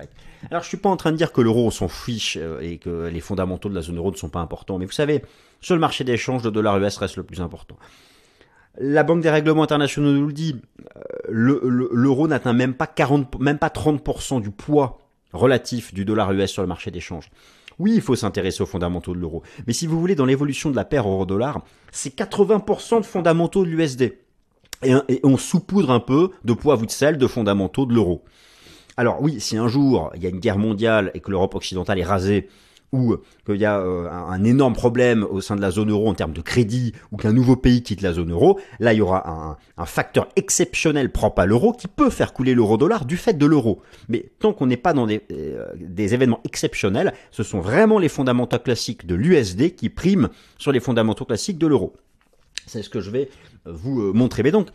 Alors 0.52 0.64
je 0.64 0.68
suis 0.68 0.78
pas 0.78 0.90
en 0.90 0.98
train 0.98 1.12
de 1.12 1.18
dire 1.18 1.32
que 1.32 1.42
l'euro 1.42 1.72
s'en 1.72 1.88
fiche 1.88 2.38
euh, 2.40 2.60
et 2.62 2.78
que 2.78 3.08
les 3.08 3.20
fondamentaux 3.20 3.68
de 3.68 3.76
la 3.76 3.82
zone 3.82 3.98
euro 3.98 4.12
ne 4.12 4.16
sont 4.16 4.30
pas 4.30 4.40
importants, 4.40 4.78
mais 4.78 4.86
vous 4.86 4.92
savez, 4.92 5.24
sur 5.60 5.76
le 5.76 5.82
marché 5.82 6.04
d'échange, 6.04 6.44
le 6.44 6.52
dollar 6.52 6.78
US 6.78 6.98
reste 6.98 7.18
le 7.18 7.24
plus 7.24 7.42
important. 7.42 7.78
La 8.80 9.04
Banque 9.04 9.22
des 9.22 9.32
règlements 9.32 9.64
internationaux 9.64 10.12
nous 10.12 10.28
le 10.28 10.34
dit, 10.34 10.56
euh, 11.30 11.90
l'euro 11.92 12.28
n'atteint 12.28 12.54
même 12.54 12.76
pas 12.76 12.86
40, 12.86 13.40
même 13.40 13.58
pas 13.58 13.70
30% 13.70 14.40
du 14.40 14.52
poids 14.52 15.00
relatif 15.34 15.94
du 15.94 16.06
dollar 16.06 16.32
US 16.32 16.52
sur 16.52 16.62
le 16.62 16.68
marché 16.68 16.92
d'échange. 16.92 17.30
Oui, 17.80 17.94
il 17.96 18.02
faut 18.02 18.16
s'intéresser 18.16 18.64
aux 18.64 18.68
fondamentaux 18.68 19.14
de 19.14 19.20
l'euro. 19.20 19.44
Mais 19.68 19.74
si 19.74 19.88
vous 19.88 20.00
voulez, 20.00 20.16
dans 20.16 20.26
l'évolution 20.26 20.72
de 20.72 20.76
la 20.76 20.86
paire 20.86 21.08
euro-dollar, 21.08 21.62
c'est 21.92 22.16
80% 22.16 23.02
de 23.02 23.06
fondamentaux 23.06 23.66
de 23.66 23.70
l'USD. 23.70 24.18
Et, 24.84 25.20
on 25.24 25.38
saupoudre 25.38 25.92
un 25.92 26.00
peu 26.00 26.32
de 26.44 26.54
poivre 26.54 26.84
ou 26.84 26.86
de 26.86 26.92
sel 26.92 27.18
de 27.18 27.28
fondamentaux 27.28 27.86
de 27.86 27.94
l'euro. 27.94 28.24
Alors 28.98 29.22
oui, 29.22 29.40
si 29.40 29.58
un 29.58 29.68
jour 29.68 30.12
il 30.16 30.24
y 30.24 30.26
a 30.26 30.30
une 30.30 30.40
guerre 30.40 30.58
mondiale 30.58 31.12
et 31.14 31.20
que 31.20 31.30
l'Europe 31.30 31.56
occidentale 31.56 32.00
est 32.00 32.04
rasée, 32.04 32.50
ou 32.94 33.18
qu'il 33.46 33.58
y 33.58 33.66
a 33.66 33.80
euh, 33.80 34.10
un, 34.10 34.44
énorme 34.44 34.74
problème 34.74 35.24
au 35.30 35.42
sein 35.42 35.56
de 35.56 35.62
la 35.62 35.72
zone 35.72 35.92
euro 35.92 36.10
en 36.10 36.14
termes 36.14 36.34
de 36.34 36.42
crédit, 36.42 36.94
ou 37.12 37.18
qu'un 37.18 37.34
nouveau 37.34 37.56
pays 37.56 37.84
quitte 37.84 38.02
la 38.02 38.14
zone 38.14 38.32
euro, 38.32 38.60
là 38.80 38.94
il 38.94 38.98
y 38.98 39.02
aura 39.02 39.58
un, 39.78 39.86
facteur 39.86 40.28
exceptionnel 40.36 41.12
propre 41.12 41.42
à 41.42 41.46
l'euro 41.46 41.74
qui 41.74 41.88
peut 41.88 42.10
faire 42.10 42.34
couler 42.34 42.54
l'euro-dollar 42.54 43.06
du 43.06 43.18
fait 43.18 43.38
de 43.38 43.46
l'euro. 43.46 43.82
Mais 44.10 44.32
tant 44.40 44.54
qu'on 44.54 44.68
n'est 44.68 44.78
pas 44.78 44.94
dans 44.94 45.06
des, 45.06 45.22
euh, 45.32 45.66
des, 45.76 46.14
événements 46.14 46.42
exceptionnels, 46.44 47.14
ce 47.32 47.44
sont 47.44 47.60
vraiment 47.60 48.00
les 48.00 48.10
fondamentaux 48.10 48.60
classiques 48.60 49.06
de 49.06 49.16
l'USD 49.16 49.76
qui 49.76 49.90
priment 49.90 50.30
sur 50.58 50.72
les 50.72 50.80
fondamentaux 50.80 51.26
classiques 51.26 51.58
de 51.58 51.68
l'euro. 51.68 51.94
C'est 52.68 52.84
ce 52.84 52.90
que 52.90 53.00
je 53.00 53.10
vais 53.10 53.30
vous 53.66 54.02
euh, 54.02 54.14
montrer. 54.14 54.44
Mais 54.44 54.52
donc, 54.52 54.68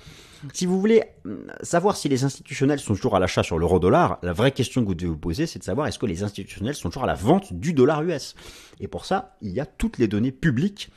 si 0.53 0.67
vous 0.67 0.81
voulez 0.81 1.05
euh, 1.27 1.47
savoir 1.63 1.97
si 1.97 2.09
les 2.09 2.25
institutionnels 2.25 2.81
sont 2.81 2.95
toujours 2.95 3.15
à 3.15 3.21
l'achat 3.21 3.43
sur 3.43 3.59
l'euro-dollar, 3.59 4.19
la 4.23 4.33
vraie 4.33 4.51
question 4.51 4.83
que 4.83 4.89
vous 4.89 4.95
devez 4.95 5.11
vous 5.11 5.19
poser, 5.19 5.47
c'est 5.47 5.59
de 5.59 5.65
savoir 5.65 5.87
est-ce 5.87 5.99
que 5.99 6.07
les 6.07 6.23
institutionnels 6.23 6.75
sont 6.75 6.89
toujours 6.89 7.05
à 7.05 7.07
la 7.07 7.15
vente 7.15 7.53
du 7.53 7.73
dollar 7.73 8.03
US. 8.03 8.35
Et 8.81 8.89
pour 8.89 9.05
ça, 9.05 9.37
il 9.43 9.53
y 9.53 9.61
a 9.61 9.67
toutes 9.67 9.99
les 9.99 10.09
données 10.09 10.33
publiques 10.33 10.91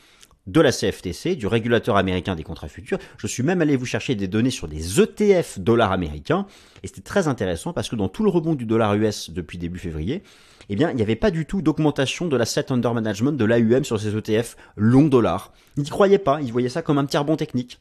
de 0.48 0.62
la 0.62 0.72
CFTC, 0.72 1.36
du 1.36 1.48
régulateur 1.48 1.98
américain 1.98 2.36
des 2.36 2.44
contrats 2.44 2.68
futurs. 2.68 3.00
Je 3.18 3.28
suis 3.28 3.44
même 3.44 3.62
allé 3.62 3.76
vous 3.76 3.86
chercher 3.86 4.16
des 4.16 4.28
données 4.28 4.52
sur 4.52 4.68
des 4.68 5.02
ETF 5.02 5.60
dollars 5.60 5.92
américains. 5.92 6.46
Et 6.84 6.88
c'était 6.88 7.02
très 7.02 7.28
intéressant 7.28 7.74
parce 7.74 7.90
que 7.90 7.96
dans 7.96 8.10
tout 8.10 8.24
le 8.24 8.30
rebond 8.30 8.54
du 8.54 8.66
dollar 8.66 8.94
US 8.96 9.32
depuis 9.32 9.58
début 9.58 9.80
février, 9.80 10.22
eh 10.70 10.76
bien, 10.76 10.90
il 10.90 10.96
n'y 10.96 11.02
avait 11.02 11.16
pas 11.16 11.32
du 11.32 11.46
tout 11.46 11.62
d'augmentation 11.62 12.28
de 12.28 12.38
la 12.38 12.46
set 12.46 12.72
under 12.72 12.94
management 12.94 13.34
de 13.34 13.46
l'AUM 13.46 13.84
sur 13.84 14.00
ces 14.00 14.16
ETF 14.16 14.56
long 14.76 15.08
dollars. 15.08 15.54
Ils 15.78 15.84
n'y 15.84 15.90
croyaient 15.90 16.18
pas, 16.18 16.42
ils 16.42 16.52
voyaient 16.52 16.70
ça 16.70 16.82
comme 16.82 16.98
un 16.98 17.06
petit 17.06 17.18
rebond 17.18 17.36
technique. 17.36 17.80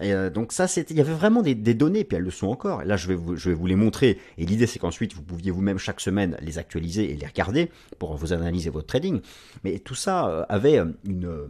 Et 0.00 0.12
euh, 0.12 0.30
donc 0.30 0.52
ça, 0.52 0.66
il 0.76 0.96
y 0.96 1.00
avait 1.00 1.12
vraiment 1.12 1.42
des, 1.42 1.54
données, 1.54 2.04
puis 2.04 2.16
elles 2.16 2.22
le 2.22 2.30
sont 2.30 2.48
encore. 2.48 2.84
là, 2.84 2.96
je 2.96 3.08
vais 3.08 3.14
vous, 3.14 3.66
les 3.66 3.76
montrer. 3.76 4.18
Et 4.38 4.46
l'idée, 4.46 4.66
c'est 4.66 4.78
qu'ensuite, 4.78 5.14
vous 5.14 5.22
pouviez 5.22 5.50
vous-même 5.50 5.78
chaque 5.78 6.00
semaine 6.00 6.36
les 6.40 6.58
actualiser 6.58 7.10
et 7.10 7.16
les 7.16 7.26
regarder 7.26 7.70
pour 7.98 8.16
vous 8.16 8.32
analyser 8.32 8.70
votre 8.70 8.86
trading. 8.86 9.20
Mais 9.64 9.78
tout 9.78 9.94
ça 9.94 10.28
euh, 10.28 10.44
avait 10.48 10.78
euh, 10.78 11.46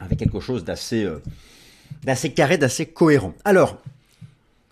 avait 0.00 0.16
quelque 0.16 0.40
chose 0.40 0.64
d'assez, 0.64 1.08
d'assez 2.02 2.32
carré, 2.32 2.58
d'assez 2.58 2.86
cohérent. 2.86 3.34
Alors, 3.44 3.78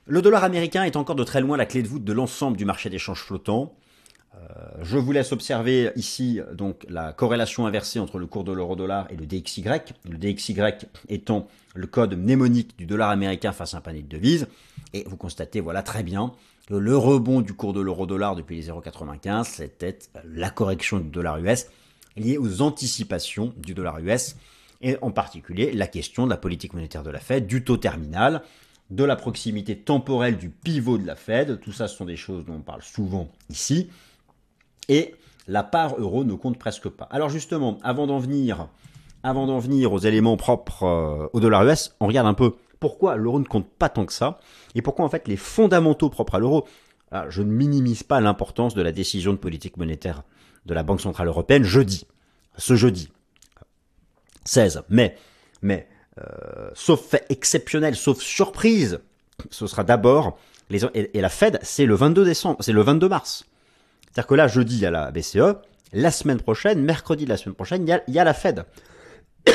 le 0.06 0.22
dollar 0.22 0.42
américain 0.42 0.82
est 0.82 0.96
encore 0.96 1.14
de 1.14 1.22
très 1.22 1.40
loin 1.40 1.56
la 1.56 1.66
clé 1.66 1.82
de 1.82 1.88
voûte 1.88 2.02
de 2.02 2.12
l'ensemble 2.12 2.56
du 2.56 2.64
marché 2.64 2.90
d'échange 2.90 3.22
flottant. 3.22 3.72
Je 4.82 4.96
vous 4.96 5.12
laisse 5.12 5.32
observer 5.32 5.90
ici 5.96 6.40
donc 6.54 6.86
la 6.88 7.12
corrélation 7.12 7.66
inversée 7.66 7.98
entre 7.98 8.18
le 8.18 8.26
cours 8.26 8.44
de 8.44 8.52
l'euro-dollar 8.52 9.06
et 9.10 9.16
le 9.16 9.26
DXY. 9.26 9.64
Le 10.08 10.18
DXY 10.18 10.56
étant 11.08 11.48
le 11.74 11.86
code 11.86 12.16
mnémonique 12.16 12.76
du 12.78 12.86
dollar 12.86 13.10
américain 13.10 13.52
face 13.52 13.74
à 13.74 13.78
un 13.78 13.80
panier 13.80 14.02
de 14.02 14.08
devises. 14.08 14.46
Et 14.92 15.04
vous 15.06 15.16
constatez, 15.16 15.60
voilà 15.60 15.82
très 15.82 16.02
bien, 16.02 16.32
que 16.66 16.74
le 16.74 16.96
rebond 16.96 17.40
du 17.40 17.52
cours 17.52 17.72
de 17.72 17.80
l'euro-dollar 17.80 18.36
depuis 18.36 18.56
les 18.56 18.68
0,95, 18.68 19.44
c'était 19.44 19.98
la 20.24 20.50
correction 20.50 20.98
du 20.98 21.10
dollar 21.10 21.38
US 21.38 21.66
liée 22.16 22.38
aux 22.38 22.62
anticipations 22.62 23.52
du 23.56 23.74
dollar 23.74 23.98
US, 23.98 24.36
et 24.82 24.96
en 25.02 25.10
particulier 25.10 25.72
la 25.72 25.86
question 25.86 26.24
de 26.24 26.30
la 26.30 26.36
politique 26.36 26.72
monétaire 26.74 27.02
de 27.02 27.10
la 27.10 27.20
Fed, 27.20 27.46
du 27.46 27.64
taux 27.64 27.76
terminal, 27.76 28.42
de 28.90 29.04
la 29.04 29.14
proximité 29.14 29.76
temporelle 29.76 30.36
du 30.36 30.48
pivot 30.48 30.98
de 30.98 31.06
la 31.06 31.14
Fed. 31.14 31.60
Tout 31.60 31.72
ça, 31.72 31.86
ce 31.86 31.96
sont 31.96 32.04
des 32.04 32.16
choses 32.16 32.44
dont 32.44 32.54
on 32.54 32.60
parle 32.60 32.82
souvent 32.82 33.30
ici. 33.48 33.88
Et 34.88 35.14
la 35.46 35.62
part 35.62 35.98
euro 35.98 36.24
ne 36.24 36.34
compte 36.34 36.58
presque 36.58 36.88
pas. 36.88 37.08
Alors 37.10 37.28
justement, 37.28 37.78
avant 37.82 38.06
d'en 38.06 38.18
venir 38.18 38.68
avant 39.22 39.46
d'en 39.46 39.58
venir 39.58 39.92
aux 39.92 39.98
éléments 39.98 40.38
propres 40.38 40.84
euh, 40.84 41.28
au 41.34 41.40
dollar 41.40 41.66
US, 41.66 41.94
on 42.00 42.06
regarde 42.06 42.26
un 42.26 42.34
peu 42.34 42.54
pourquoi 42.78 43.16
l'euro 43.16 43.38
ne 43.38 43.44
compte 43.44 43.68
pas 43.68 43.90
tant 43.90 44.06
que 44.06 44.12
ça, 44.14 44.40
et 44.74 44.80
pourquoi 44.80 45.04
en 45.04 45.10
fait 45.10 45.28
les 45.28 45.36
fondamentaux 45.36 46.08
propres 46.08 46.36
à 46.36 46.38
l'euro, 46.38 46.66
je 47.28 47.42
ne 47.42 47.50
minimise 47.52 48.02
pas 48.02 48.20
l'importance 48.20 48.74
de 48.74 48.80
la 48.80 48.92
décision 48.92 49.32
de 49.32 49.36
politique 49.36 49.76
monétaire 49.76 50.22
de 50.64 50.74
la 50.74 50.82
Banque 50.82 51.00
Centrale 51.00 51.28
Européenne 51.28 51.64
jeudi, 51.64 52.06
ce 52.56 52.76
jeudi 52.76 53.10
16 54.44 54.84
mai, 54.88 55.16
mais 55.62 55.88
euh, 56.18 56.70
sauf 56.74 57.00
fait 57.00 57.26
exceptionnel, 57.28 57.94
sauf 57.96 58.20
surprise, 58.20 59.00
ce 59.50 59.66
sera 59.66 59.84
d'abord 59.84 60.38
les 60.70 60.84
et, 60.94 61.20
la 61.20 61.28
Fed, 61.28 61.58
c'est 61.62 61.86
le 61.86 61.94
22 61.94 62.24
décembre, 62.24 62.58
c'est 62.60 62.72
le 62.72 62.82
22 62.82 63.08
mars. 63.08 63.44
C'est-à-dire 64.10 64.26
que 64.26 64.34
là, 64.34 64.48
jeudi, 64.48 64.76
il 64.76 64.80
y 64.80 64.86
a 64.86 64.90
la 64.90 65.10
BCE, 65.10 65.56
la 65.92 66.10
semaine 66.10 66.40
prochaine, 66.40 66.82
mercredi 66.82 67.24
de 67.24 67.30
la 67.30 67.36
semaine 67.36 67.54
prochaine, 67.54 67.86
il 68.08 68.14
y 68.14 68.18
a 68.18 68.24
la 68.24 68.34
Fed. 68.34 68.64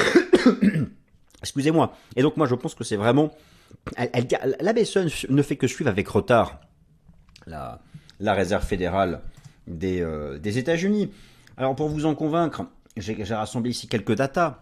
Excusez-moi. 1.42 1.94
Et 2.16 2.22
donc 2.22 2.38
moi 2.38 2.48
je 2.48 2.56
pense 2.56 2.76
que 2.76 2.84
c'est 2.84 2.96
vraiment... 2.96 3.32
la 3.98 4.74
BCE 4.74 5.28
ne 5.30 5.42
fait 5.42 5.58
que 5.58 5.68
suivre 5.68 5.90
avec 5.90 6.08
retard 6.08 6.60
la, 7.46 7.82
la 8.20 8.34
réserve 8.34 8.66
fédérale 8.66 9.22
des, 9.68 10.02
euh, 10.02 10.38
des 10.38 10.58
États-Unis. 10.58 11.12
Alors 11.58 11.76
pour 11.76 11.90
vous 11.90 12.06
en 12.06 12.16
convaincre, 12.16 12.64
j'ai 12.98 13.22
rassemblé 13.24 13.72
ici 13.72 13.88
quelques 13.88 14.16
datas. 14.16 14.62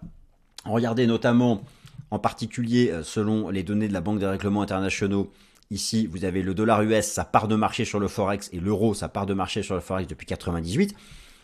Regardez 0.66 1.08
notamment, 1.08 1.64
en 2.12 2.20
particulier 2.20 2.90
euh, 2.92 3.04
selon 3.04 3.50
les 3.50 3.64
données 3.64 3.88
de 3.88 3.94
la 3.94 4.02
Banque 4.02 4.20
des 4.20 4.28
règlements 4.28 4.62
internationaux, 4.62 5.32
ici 5.74 6.08
vous 6.08 6.26
avez 6.26 6.42
le 6.42 6.54
dollar 6.54 6.82
US, 6.84 7.06
sa 7.06 7.26
part 7.26 7.48
de 7.48 7.56
marché 7.56 7.86
sur 7.86 8.00
le 8.00 8.08
Forex, 8.08 8.50
et 8.54 8.60
l'euro, 8.60 8.94
sa 8.94 9.10
part 9.10 9.26
de 9.26 9.34
marché 9.34 9.64
sur 9.64 9.76
le 9.76 9.82
Forex 9.82 10.08
depuis 10.08 10.26
98. 10.26 10.96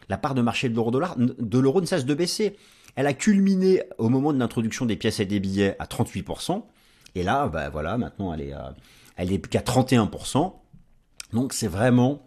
La 0.07 0.17
part 0.17 0.33
de 0.33 0.41
marché 0.41 0.69
de 0.69 0.75
l'euro-dollar, 0.75 1.15
de 1.17 1.59
l'euro 1.59 1.81
ne 1.81 1.85
cesse 1.85 2.05
de 2.05 2.13
baisser. 2.13 2.55
Elle 2.95 3.05
a 3.05 3.13
culminé 3.13 3.83
au 3.97 4.09
moment 4.09 4.33
de 4.33 4.39
l'introduction 4.39 4.85
des 4.85 4.95
pièces 4.95 5.19
et 5.19 5.25
des 5.25 5.39
billets 5.39 5.75
à 5.79 5.85
38%. 5.85 6.63
Et 7.15 7.23
là, 7.23 7.47
bah 7.47 7.69
voilà, 7.69 7.97
maintenant 7.97 8.33
elle 8.33 8.41
est, 8.41 8.53
elle 9.17 9.31
est 9.31 9.47
qu'à 9.47 9.61
31%. 9.61 10.53
Donc 11.33 11.53
c'est 11.53 11.67
vraiment 11.67 12.23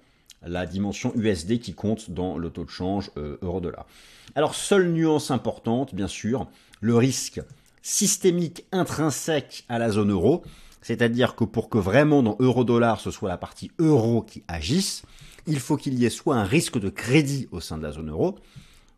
la 0.46 0.66
dimension 0.66 1.12
USD 1.14 1.58
qui 1.58 1.74
compte 1.74 2.10
dans 2.10 2.38
le 2.38 2.50
taux 2.50 2.64
de 2.64 2.70
change 2.70 3.10
euh, 3.16 3.38
euro-dollar. 3.42 3.86
Alors, 4.34 4.54
seule 4.54 4.88
nuance 4.90 5.30
importante, 5.30 5.94
bien 5.94 6.08
sûr, 6.08 6.48
le 6.80 6.96
risque 6.96 7.40
systémique 7.82 8.64
intrinsèque 8.72 9.64
à 9.68 9.78
la 9.78 9.90
zone 9.90 10.10
euro, 10.10 10.42
c'est-à-dire 10.82 11.34
que 11.34 11.44
pour 11.44 11.70
que 11.70 11.78
vraiment 11.78 12.22
dans 12.22 12.36
euro-dollar 12.38 13.00
ce 13.00 13.10
soit 13.10 13.28
la 13.28 13.38
partie 13.38 13.70
euro 13.78 14.22
qui 14.22 14.42
agisse, 14.48 15.02
il 15.46 15.58
faut 15.58 15.76
qu'il 15.76 15.94
y 15.94 16.04
ait 16.04 16.10
soit 16.10 16.36
un 16.36 16.44
risque 16.44 16.78
de 16.78 16.88
crédit 16.88 17.48
au 17.50 17.60
sein 17.60 17.78
de 17.78 17.82
la 17.82 17.92
zone 17.92 18.10
euro, 18.10 18.38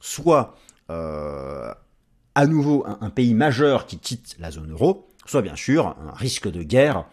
soit 0.01 0.57
euh, 0.91 1.73
à 2.35 2.47
nouveau 2.47 2.85
un, 2.87 3.11
pays 3.11 3.35
majeur 3.35 3.87
qui 3.87 3.99
quitte 3.99 4.37
la 4.39 4.51
zone 4.51 4.73
euro, 4.73 5.09
soit 5.27 5.43
bien 5.43 5.57
sûr 5.57 5.97
un 5.99 6.13
risque 6.13 6.51
de 6.51 6.63
guerre 6.63 7.07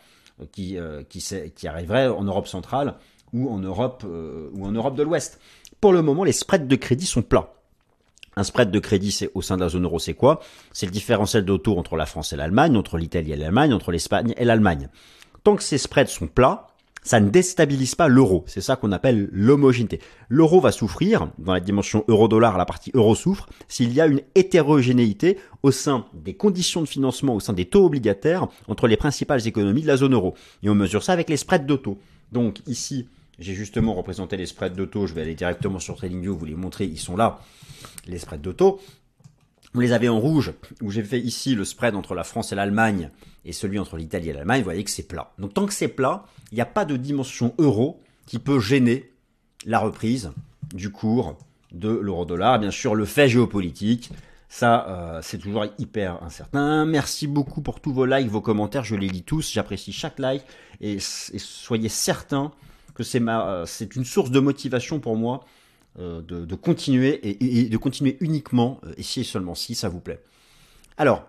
qui, 0.51 0.77
euh, 0.77 1.03
qui, 1.03 1.67
arriverait 1.67 2.07
en 2.07 2.23
Europe 2.23 2.47
centrale 2.47 2.95
ou 3.31 3.49
en 3.49 3.59
Europe, 3.59 4.03
euh, 4.05 4.49
ou 4.53 4.65
en 4.65 4.71
Europe 4.71 4.95
de 4.95 5.03
l'Ouest. 5.03 5.39
Pour 5.79 5.93
le 5.93 6.01
moment, 6.01 6.23
les 6.23 6.31
spreads 6.31 6.67
de 6.67 6.75
crédit 6.75 7.05
sont 7.05 7.21
plats. 7.21 7.53
Un 8.37 8.43
spread 8.43 8.71
de 8.71 8.79
crédit, 8.79 9.27
au 9.33 9.41
sein 9.41 9.57
de 9.57 9.61
la 9.61 9.69
zone 9.69 9.83
euro, 9.83 9.99
c'est 9.99 10.13
quoi? 10.13 10.41
C'est 10.71 10.85
le 10.85 10.91
différentiel 10.91 11.45
de 11.45 11.51
entre 11.69 11.95
la 11.95 12.05
France 12.05 12.33
et 12.33 12.35
l'Allemagne, 12.37 12.77
entre 12.77 12.97
l'Italie 12.97 13.33
et 13.33 13.35
l'Allemagne, 13.35 13.73
entre 13.73 13.91
l'Espagne 13.91 14.33
et 14.37 14.45
l'Allemagne. 14.45 14.89
Tant 15.43 15.55
que 15.55 15.63
ces 15.63 15.77
spreads 15.77 16.07
sont 16.07 16.27
plats, 16.27 16.67
ça 17.03 17.19
ne 17.19 17.29
déstabilise 17.29 17.95
pas 17.95 18.07
l'euro. 18.07 18.43
C'est 18.47 18.61
ça 18.61 18.75
qu'on 18.75 18.91
appelle 18.91 19.27
l'homogénéité. 19.31 19.99
L'euro 20.29 20.59
va 20.61 20.71
souffrir, 20.71 21.29
dans 21.39 21.53
la 21.53 21.59
dimension 21.59 22.05
euro-dollar, 22.07 22.57
la 22.57 22.65
partie 22.65 22.91
euro 22.93 23.15
souffre, 23.15 23.49
s'il 23.67 23.91
y 23.91 24.01
a 24.01 24.05
une 24.05 24.21
hétérogénéité 24.35 25.37
au 25.63 25.71
sein 25.71 26.05
des 26.13 26.35
conditions 26.35 26.81
de 26.81 26.87
financement, 26.87 27.35
au 27.35 27.39
sein 27.39 27.53
des 27.53 27.65
taux 27.65 27.85
obligataires 27.85 28.47
entre 28.67 28.87
les 28.87 28.97
principales 28.97 29.47
économies 29.47 29.81
de 29.81 29.87
la 29.87 29.97
zone 29.97 30.13
euro. 30.13 30.35
Et 30.63 30.69
on 30.69 30.75
mesure 30.75 31.03
ça 31.03 31.13
avec 31.13 31.29
les 31.29 31.37
spreads 31.37 31.65
de 31.65 31.75
taux. 31.75 31.97
Donc 32.31 32.59
ici, 32.67 33.07
j'ai 33.41 33.53
justement 33.53 33.93
représenté 33.93 34.37
les 34.37 34.45
spreads 34.45 34.75
d'auto. 34.75 35.07
Je 35.07 35.13
vais 35.13 35.21
aller 35.21 35.35
directement 35.35 35.79
sur 35.79 35.95
TradingView, 35.95 36.37
vous 36.37 36.45
les 36.45 36.55
montrer. 36.55 36.85
Ils 36.85 36.99
sont 36.99 37.17
là, 37.17 37.39
les 38.07 38.19
spreads 38.19 38.41
d'auto. 38.41 38.79
Vous 39.73 39.81
les 39.81 39.93
avez 39.93 40.09
en 40.09 40.19
rouge, 40.19 40.53
où 40.81 40.91
j'ai 40.91 41.03
fait 41.03 41.19
ici 41.19 41.55
le 41.55 41.63
spread 41.63 41.95
entre 41.95 42.13
la 42.13 42.23
France 42.23 42.51
et 42.51 42.55
l'Allemagne 42.55 43.09
et 43.45 43.53
celui 43.53 43.79
entre 43.79 43.97
l'Italie 43.97 44.29
et 44.29 44.33
l'Allemagne. 44.33 44.59
Vous 44.59 44.65
voyez 44.65 44.83
que 44.83 44.91
c'est 44.91 45.07
plat. 45.07 45.31
Donc 45.39 45.53
tant 45.53 45.65
que 45.65 45.73
c'est 45.73 45.87
plat, 45.87 46.25
il 46.51 46.55
n'y 46.55 46.61
a 46.61 46.65
pas 46.65 46.85
de 46.85 46.97
dimension 46.97 47.53
euro 47.57 48.01
qui 48.25 48.37
peut 48.37 48.59
gêner 48.59 49.09
la 49.65 49.79
reprise 49.79 50.31
du 50.73 50.91
cours 50.91 51.37
de 51.71 51.89
l'euro-dollar. 51.89 52.59
Bien 52.59 52.71
sûr, 52.71 52.95
le 52.95 53.05
fait 53.05 53.29
géopolitique, 53.29 54.11
ça, 54.49 54.85
euh, 54.89 55.19
c'est 55.23 55.37
toujours 55.37 55.65
hyper 55.79 56.21
incertain. 56.21 56.85
Merci 56.85 57.25
beaucoup 57.25 57.61
pour 57.61 57.79
tous 57.79 57.93
vos 57.93 58.05
likes, 58.05 58.27
vos 58.27 58.41
commentaires. 58.41 58.83
Je 58.83 58.95
les 58.95 59.07
lis 59.07 59.23
tous. 59.23 59.49
J'apprécie 59.53 59.93
chaque 59.93 60.19
like. 60.19 60.43
Et, 60.81 60.95
et 60.95 61.39
soyez 61.39 61.87
certains 61.87 62.51
que 63.01 63.65
c'est 63.65 63.95
une 63.95 64.05
source 64.05 64.31
de 64.31 64.39
motivation 64.39 64.99
pour 64.99 65.15
moi 65.15 65.45
euh, 65.99 66.21
de, 66.21 66.55
continuer 66.55 67.19
et, 67.23 67.67
de 67.67 67.77
continuer 67.77 68.17
uniquement 68.21 68.79
euh, 68.85 68.93
et 68.97 69.03
si 69.03 69.21
et 69.21 69.23
seulement 69.23 69.55
si 69.55 69.75
ça 69.75 69.89
vous 69.89 69.99
plaît. 69.99 70.23
Alors, 70.97 71.25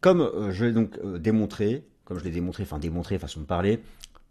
comme 0.00 0.22
euh, 0.22 0.52
je 0.52 0.64
l'ai 0.64 0.72
donc 0.72 0.98
démontré, 1.18 1.84
comme 2.04 2.18
je 2.18 2.24
l'ai 2.24 2.30
démontré, 2.30 2.62
enfin 2.62 2.78
démontré 2.78 3.18
façon 3.18 3.40
de 3.40 3.44
parler, 3.44 3.80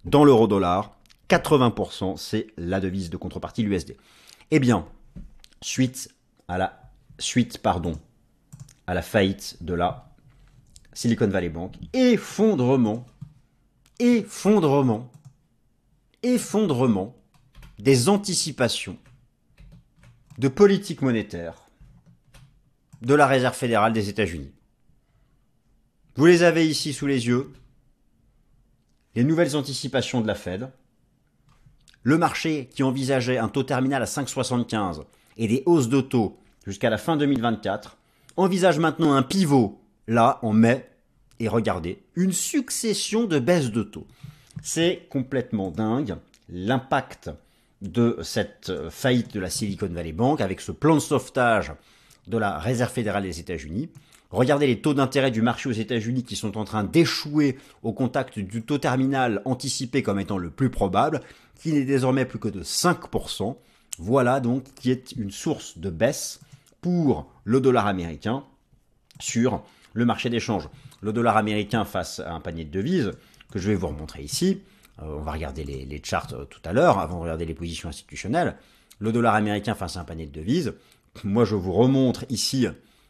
dans 0.05 0.23
l'euro 0.23 0.47
dollar, 0.47 0.97
80% 1.29 2.17
c'est 2.17 2.47
la 2.57 2.79
devise 2.79 3.09
de 3.09 3.17
contrepartie 3.17 3.63
l'USD. 3.63 3.95
Eh 4.51 4.59
bien, 4.59 4.87
suite 5.61 6.09
à 6.47 6.57
la 6.57 6.81
suite 7.19 7.57
pardon 7.59 7.93
à 8.87 8.93
la 8.93 9.01
faillite 9.01 9.57
de 9.61 9.73
la 9.73 10.09
Silicon 10.93 11.27
Valley 11.27 11.49
Bank, 11.49 11.75
effondrement, 11.93 13.05
effondrement 13.99 15.11
effondrement 16.23 17.15
des 17.79 18.09
anticipations 18.09 18.97
de 20.37 20.47
politique 20.47 21.01
monétaire 21.01 21.67
de 23.01 23.13
la 23.13 23.27
Réserve 23.27 23.55
fédérale 23.55 23.93
des 23.93 24.09
États-Unis. 24.09 24.51
Vous 26.15 26.25
les 26.25 26.43
avez 26.43 26.67
ici 26.67 26.93
sous 26.93 27.05
les 27.05 27.27
yeux, 27.27 27.51
les 29.15 29.23
nouvelles 29.23 29.55
anticipations 29.55 30.21
de 30.21 30.27
la 30.27 30.35
Fed, 30.35 30.71
le 32.03 32.17
marché 32.17 32.69
qui 32.73 32.83
envisageait 32.83 33.37
un 33.37 33.49
taux 33.49 33.63
terminal 33.63 34.01
à 34.01 34.05
5,75 34.05 35.03
et 35.37 35.47
des 35.47 35.63
hausses 35.65 35.89
de 35.89 36.01
taux 36.01 36.39
jusqu'à 36.65 36.89
la 36.89 36.97
fin 36.97 37.17
2024, 37.17 37.97
envisage 38.35 38.79
maintenant 38.79 39.13
un 39.13 39.23
pivot 39.23 39.79
là 40.07 40.39
en 40.41 40.53
mai 40.53 40.89
et 41.39 41.47
regardez, 41.47 42.03
une 42.15 42.33
succession 42.33 43.25
de 43.25 43.39
baisses 43.39 43.71
de 43.71 43.83
taux. 43.83 44.07
C'est 44.61 45.07
complètement 45.09 45.71
dingue 45.71 46.15
l'impact 46.49 47.29
de 47.81 48.17
cette 48.23 48.89
faillite 48.89 49.33
de 49.33 49.39
la 49.39 49.49
Silicon 49.49 49.87
Valley 49.87 50.13
Bank 50.13 50.41
avec 50.41 50.61
ce 50.61 50.71
plan 50.71 50.95
de 50.95 50.99
sauvetage 50.99 51.73
de 52.27 52.37
la 52.37 52.57
Réserve 52.57 52.91
fédérale 52.91 53.23
des 53.23 53.39
États-Unis. 53.39 53.89
Regardez 54.29 54.67
les 54.67 54.81
taux 54.81 54.93
d'intérêt 54.93 55.31
du 55.31 55.41
marché 55.41 55.69
aux 55.69 55.73
États-Unis 55.73 56.23
qui 56.23 56.35
sont 56.35 56.57
en 56.57 56.65
train 56.65 56.83
d'échouer 56.83 57.57
au 57.83 57.93
contact 57.93 58.39
du 58.39 58.61
taux 58.63 58.77
terminal 58.77 59.41
anticipé 59.45 60.03
comme 60.03 60.19
étant 60.19 60.37
le 60.37 60.49
plus 60.49 60.69
probable, 60.69 61.21
qui 61.59 61.71
n'est 61.71 61.85
désormais 61.85 62.25
plus 62.25 62.39
que 62.39 62.49
de 62.49 62.63
5%. 62.63 63.55
Voilà 63.99 64.39
donc 64.39 64.65
qui 64.75 64.91
est 64.91 65.13
une 65.13 65.31
source 65.31 65.77
de 65.77 65.89
baisse 65.89 66.41
pour 66.81 67.31
le 67.45 67.61
dollar 67.61 67.87
américain 67.87 68.43
sur 69.19 69.63
le 69.93 70.05
marché 70.05 70.29
d'échange. 70.29 70.67
Le 71.01 71.13
dollar 71.13 71.37
américain 71.37 71.85
face 71.85 72.19
à 72.19 72.33
un 72.33 72.39
panier 72.39 72.65
de 72.65 72.71
devises, 72.71 73.13
que 73.51 73.59
je 73.59 73.69
vais 73.69 73.75
vous 73.75 73.87
remontrer 73.87 74.23
ici. 74.23 74.61
Euh, 75.01 75.17
on 75.19 75.21
va 75.21 75.31
regarder 75.31 75.63
les, 75.63 76.01
charts 76.03 76.33
euh, 76.33 76.45
tout 76.45 76.61
à 76.65 76.73
l'heure, 76.73 76.99
avant 76.99 77.17
de 77.17 77.23
regarder 77.23 77.45
les 77.45 77.53
positions 77.53 77.89
institutionnelles. 77.89 78.55
Le 78.99 79.11
dollar 79.11 79.35
américain 79.35 79.75
face 79.75 79.97
à 79.97 80.01
un 80.01 80.03
panier 80.03 80.25
de 80.25 80.31
devises. 80.31 80.73
Moi, 81.23 81.45
je 81.45 81.55
vous 81.55 81.73
remontre 81.73 82.25
ici 82.29 82.67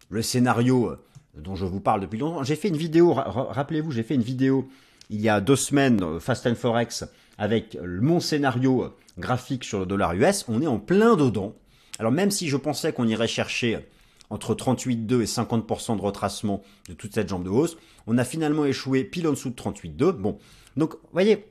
le 0.10 0.22
scénario 0.22 0.90
euh, 0.90 1.04
dont 1.36 1.56
je 1.56 1.66
vous 1.66 1.80
parle 1.80 2.02
depuis 2.02 2.18
longtemps. 2.18 2.44
J'ai 2.44 2.56
fait 2.56 2.68
une 2.68 2.78
vidéo, 2.78 3.14
rappelez-vous, 3.14 3.92
j'ai 3.92 4.04
fait 4.04 4.16
une 4.16 4.22
vidéo 4.22 4.68
il 5.10 5.22
y 5.22 5.30
a 5.30 5.40
deux 5.40 5.56
semaines, 5.56 6.20
Fast 6.20 6.48
and 6.48 6.56
Forex, 6.56 7.06
avec 7.38 7.78
mon 7.82 8.20
scénario 8.20 8.94
graphique 9.18 9.64
sur 9.64 9.80
le 9.80 9.86
dollar 9.86 10.14
US. 10.14 10.44
On 10.50 10.62
est 10.62 10.68
en 10.68 10.80
plein 10.80 11.16
dedans. 11.16 11.56
Alors 12.00 12.12
même 12.12 12.32
si 12.32 12.50
je 12.50 12.58
pensais 12.58 12.92
qu'on 12.92 13.08
irait 13.08 13.28
chercher 13.28 13.80
entre 14.30 14.56
38,2 14.56 15.22
et 15.22 15.26
50% 15.26 15.98
de 15.98 16.02
retracement 16.02 16.62
de 16.90 16.94
toute 16.94 17.14
cette 17.14 17.30
jambe 17.30 17.44
de 17.44 17.50
hausse. 17.50 17.78
On 18.08 18.18
a 18.18 18.24
finalement 18.24 18.66
échoué 18.66 19.04
pile 19.04 19.28
en 19.28 19.32
dessous 19.32 19.50
de 19.50 19.56
38,2. 19.56 20.12
Bon, 20.12 20.38
donc, 20.76 20.94
vous 20.94 21.10
voyez, 21.14 21.46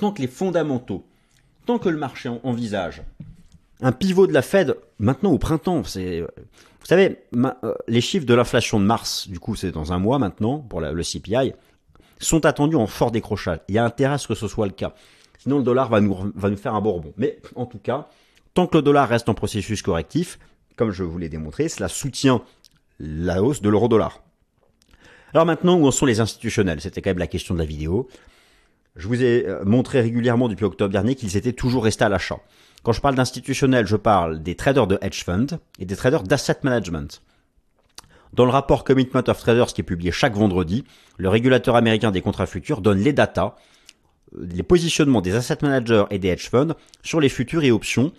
tant 0.00 0.12
que 0.12 0.20
les 0.20 0.28
fondamentaux, 0.28 1.06
tant 1.66 1.78
que 1.78 1.88
le 1.88 1.98
marché 1.98 2.28
envisage 2.42 3.02
un 3.80 3.92
pivot 3.92 4.26
de 4.26 4.32
la 4.32 4.42
Fed 4.42 4.76
maintenant 4.98 5.32
au 5.32 5.38
printemps, 5.38 5.84
c'est, 5.84 6.20
vous 6.20 6.86
savez, 6.86 7.18
euh, 7.36 7.74
les 7.88 8.00
chiffres 8.00 8.26
de 8.26 8.34
l'inflation 8.34 8.80
de 8.80 8.84
mars, 8.84 9.28
du 9.28 9.38
coup, 9.38 9.56
c'est 9.56 9.72
dans 9.72 9.92
un 9.92 9.98
mois 9.98 10.18
maintenant 10.18 10.58
pour 10.58 10.80
le 10.80 11.02
CPI, 11.02 11.52
sont 12.18 12.46
attendus 12.46 12.76
en 12.76 12.86
fort 12.86 13.10
décrochage. 13.10 13.58
Il 13.68 13.74
y 13.74 13.78
a 13.78 13.84
intérêt 13.84 14.14
à 14.14 14.18
ce 14.18 14.28
que 14.28 14.34
ce 14.34 14.48
soit 14.48 14.66
le 14.66 14.72
cas. 14.72 14.94
Sinon, 15.38 15.58
le 15.58 15.64
dollar 15.64 15.90
va 15.90 16.00
nous, 16.00 16.16
va 16.34 16.48
nous 16.48 16.56
faire 16.56 16.74
un 16.74 16.80
bon 16.80 17.02
Mais 17.18 17.38
en 17.56 17.66
tout 17.66 17.78
cas, 17.78 18.08
tant 18.54 18.66
que 18.66 18.78
le 18.78 18.82
dollar 18.82 19.08
reste 19.08 19.28
en 19.28 19.34
processus 19.34 19.82
correctif, 19.82 20.38
comme 20.76 20.90
je 20.90 21.02
vous 21.02 21.18
l'ai 21.18 21.28
démontré, 21.28 21.68
cela 21.68 21.88
soutient 21.88 22.42
la 22.98 23.42
hausse 23.42 23.62
de 23.62 23.68
l'euro-dollar. 23.68 24.22
Alors 25.32 25.46
maintenant, 25.46 25.76
où 25.76 25.86
en 25.86 25.90
sont 25.90 26.06
les 26.06 26.20
institutionnels? 26.20 26.80
C'était 26.80 27.02
quand 27.02 27.10
même 27.10 27.18
la 27.18 27.26
question 27.26 27.54
de 27.54 27.58
la 27.58 27.64
vidéo. 27.64 28.08
Je 28.96 29.08
vous 29.08 29.22
ai 29.22 29.46
euh, 29.46 29.64
montré 29.64 30.00
régulièrement 30.00 30.48
depuis 30.48 30.64
octobre 30.64 30.92
dernier 30.92 31.16
qu'ils 31.16 31.36
étaient 31.36 31.52
toujours 31.52 31.84
restés 31.84 32.04
à 32.04 32.08
l'achat. 32.08 32.38
Quand 32.84 32.92
je 32.92 33.00
parle 33.00 33.16
d'institutionnels, 33.16 33.86
je 33.86 33.96
parle 33.96 34.42
des 34.42 34.54
traders 34.54 34.86
de 34.86 34.98
hedge 35.00 35.24
fund 35.24 35.46
et 35.78 35.86
des 35.86 35.96
traders 35.96 36.22
d'asset 36.22 36.58
management. 36.62 37.22
Dans 38.32 38.44
le 38.44 38.50
rapport 38.50 38.84
Commitment 38.84 39.22
of 39.26 39.38
Traders 39.38 39.72
qui 39.72 39.80
est 39.80 39.84
publié 39.84 40.12
chaque 40.12 40.34
vendredi, 40.34 40.84
le 41.18 41.28
régulateur 41.28 41.76
américain 41.76 42.10
des 42.10 42.20
contrats 42.20 42.46
futurs 42.46 42.80
donne 42.80 42.98
les 42.98 43.12
datas, 43.12 43.54
les 44.36 44.62
positionnements 44.62 45.20
des 45.20 45.34
asset 45.34 45.58
managers 45.62 46.04
et 46.10 46.18
des 46.18 46.28
hedge 46.28 46.48
funds 46.48 46.74
sur 47.02 47.20
les 47.20 47.28
futurs 47.28 47.64
et 47.64 47.70
options 47.70 48.12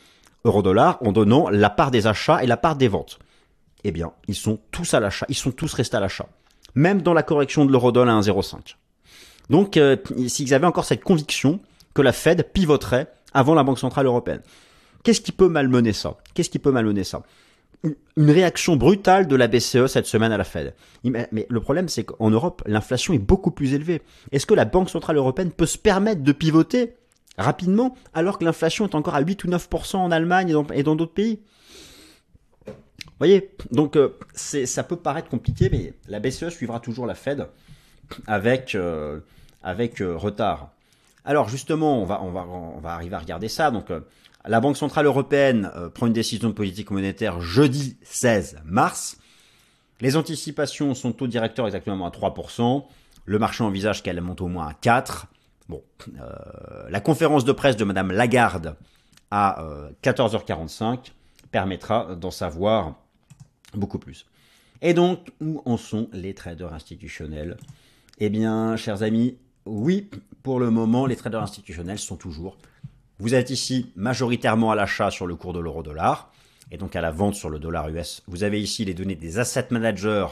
euro-dollar 0.45 0.97
en 1.01 1.11
donnant 1.11 1.49
la 1.49 1.69
part 1.69 1.91
des 1.91 2.07
achats 2.07 2.43
et 2.43 2.47
la 2.47 2.57
part 2.57 2.75
des 2.77 2.87
ventes. 2.87 3.19
Eh 3.83 3.91
bien, 3.91 4.13
ils 4.27 4.35
sont 4.35 4.59
tous 4.71 4.93
à 4.93 4.99
l'achat, 4.99 5.25
ils 5.29 5.35
sont 5.35 5.51
tous 5.51 5.73
restés 5.73 5.97
à 5.97 5.99
l'achat. 5.99 6.27
Même 6.75 7.01
dans 7.01 7.13
la 7.13 7.23
correction 7.23 7.65
de 7.65 7.71
l'euro-dollar 7.71 8.15
à 8.15 8.21
1,05. 8.21 8.75
Donc, 9.49 9.77
euh, 9.77 9.97
s'ils 10.27 10.53
avaient 10.53 10.65
encore 10.65 10.85
cette 10.85 11.03
conviction 11.03 11.59
que 11.93 12.01
la 12.01 12.11
Fed 12.11 12.51
pivoterait 12.51 13.11
avant 13.33 13.53
la 13.53 13.63
Banque 13.63 13.79
Centrale 13.79 14.05
Européenne. 14.05 14.41
Qu'est-ce 15.03 15.21
qui 15.21 15.31
peut 15.31 15.49
malmener 15.49 15.93
ça? 15.93 16.17
Qu'est-ce 16.33 16.49
qui 16.49 16.59
peut 16.59 16.71
malmener 16.71 17.03
ça? 17.03 17.23
Une 17.83 18.31
réaction 18.31 18.75
brutale 18.75 19.27
de 19.27 19.35
la 19.35 19.47
BCE 19.47 19.85
cette 19.85 20.07
semaine 20.07 20.31
à 20.31 20.37
la 20.37 20.43
Fed. 20.43 20.73
Mais 21.03 21.45
le 21.47 21.59
problème, 21.61 21.87
c'est 21.87 22.03
qu'en 22.03 22.31
Europe, 22.31 22.63
l'inflation 22.65 23.13
est 23.13 23.19
beaucoup 23.19 23.51
plus 23.51 23.73
élevée. 23.73 24.01
Est-ce 24.31 24.47
que 24.47 24.55
la 24.55 24.65
Banque 24.65 24.89
Centrale 24.89 25.17
Européenne 25.17 25.51
peut 25.51 25.67
se 25.67 25.77
permettre 25.77 26.23
de 26.23 26.31
pivoter? 26.31 26.95
Rapidement 27.37 27.95
alors 28.13 28.39
que 28.39 28.45
l'inflation 28.45 28.87
est 28.87 28.95
encore 28.95 29.15
à 29.15 29.21
8 29.21 29.43
ou 29.43 29.47
9% 29.47 29.97
en 29.97 30.11
Allemagne 30.11 30.55
et 30.73 30.83
dans 30.83 30.95
d'autres 30.95 31.13
pays 31.13 31.41
Vous 32.67 32.73
voyez 33.19 33.51
Donc, 33.71 33.95
euh, 33.95 34.17
ça 34.33 34.83
peut 34.83 34.95
paraître 34.95 35.29
compliqué, 35.29 35.69
mais 35.71 35.93
la 36.07 36.19
BCE 36.19 36.49
suivra 36.49 36.79
toujours 36.79 37.05
la 37.05 37.15
Fed 37.15 37.47
avec, 38.27 38.75
euh, 38.75 39.19
euh, 39.65 40.17
retard. 40.17 40.71
Alors 41.23 41.49
justement, 41.49 42.01
on 42.01 42.05
va, 42.05 42.91
arriver 42.91 43.15
à 43.15 43.19
regarder 43.19 43.47
ça. 43.47 43.71
Donc, 43.71 43.87
la 44.45 44.59
Banque 44.59 44.77
Centrale 44.77 45.07
Européenne 45.07 45.71
prend 45.95 46.05
une 46.05 46.13
décision 46.13 46.49
de 46.49 46.53
politique 46.53 46.91
monétaire 46.91 47.41
jeudi 47.41 47.97
16 48.03 48.59
mars. 48.63 49.17
Les 50.01 50.17
anticipations 50.17 50.93
sont 50.93 51.13
taux 51.13 51.25
directeur 51.25 51.65
exactement 51.65 52.05
à 52.05 52.11
3%. 52.11 52.85
Le 53.25 53.39
marché 53.39 53.63
envisage 53.63 54.03
qu'elle 54.03 54.21
monte 54.21 54.41
au 54.41 54.47
moins 54.47 54.67
à 54.67 54.73
4. 54.75 55.25
Bon, 55.67 55.83
euh, 56.19 56.89
la 56.89 56.99
conférence 56.99 57.45
de 57.45 57.51
presse 57.51 57.75
de 57.77 57.83
Madame 57.83 58.11
Lagarde 58.11 58.75
à 59.31 59.65
14h45 60.03 60.83
euh, 60.83 60.97
permettra 61.51 62.15
d'en 62.15 62.31
savoir 62.31 62.95
beaucoup 63.73 63.99
plus. 63.99 64.25
Et 64.81 64.93
donc, 64.93 65.31
où 65.41 65.61
en 65.65 65.77
sont 65.77 66.09
les 66.13 66.33
traders 66.33 66.73
institutionnels 66.73 67.57
Eh 68.19 68.29
bien, 68.29 68.75
chers 68.75 69.01
amis, 69.03 69.37
oui, 69.65 70.09
pour 70.43 70.59
le 70.59 70.69
moment, 70.69 71.05
les 71.05 71.15
traders 71.15 71.41
institutionnels 71.41 71.99
sont 71.99 72.17
toujours 72.17 72.57
vous 73.17 73.33
êtes 73.33 73.49
ici 73.49 73.91
majoritairement 73.95 74.71
à 74.71 74.75
l'achat 74.75 75.09
sur 75.09 75.25
le 75.25 75.35
cours 75.35 75.53
de 75.53 75.59
l'euro-dollar 75.59 76.31
et 76.71 76.77
donc 76.77 76.97
à 76.97 77.01
la 77.01 77.11
vente 77.11 77.35
sur 77.35 77.49
le 77.49 77.59
dollar 77.59 77.87
US. 77.87 78.21
Vous 78.27 78.43
avez 78.43 78.61
ici 78.61 78.83
les 78.83 78.93
données 78.93 79.15
des 79.15 79.39
asset 79.39 79.67
managers 79.71 80.27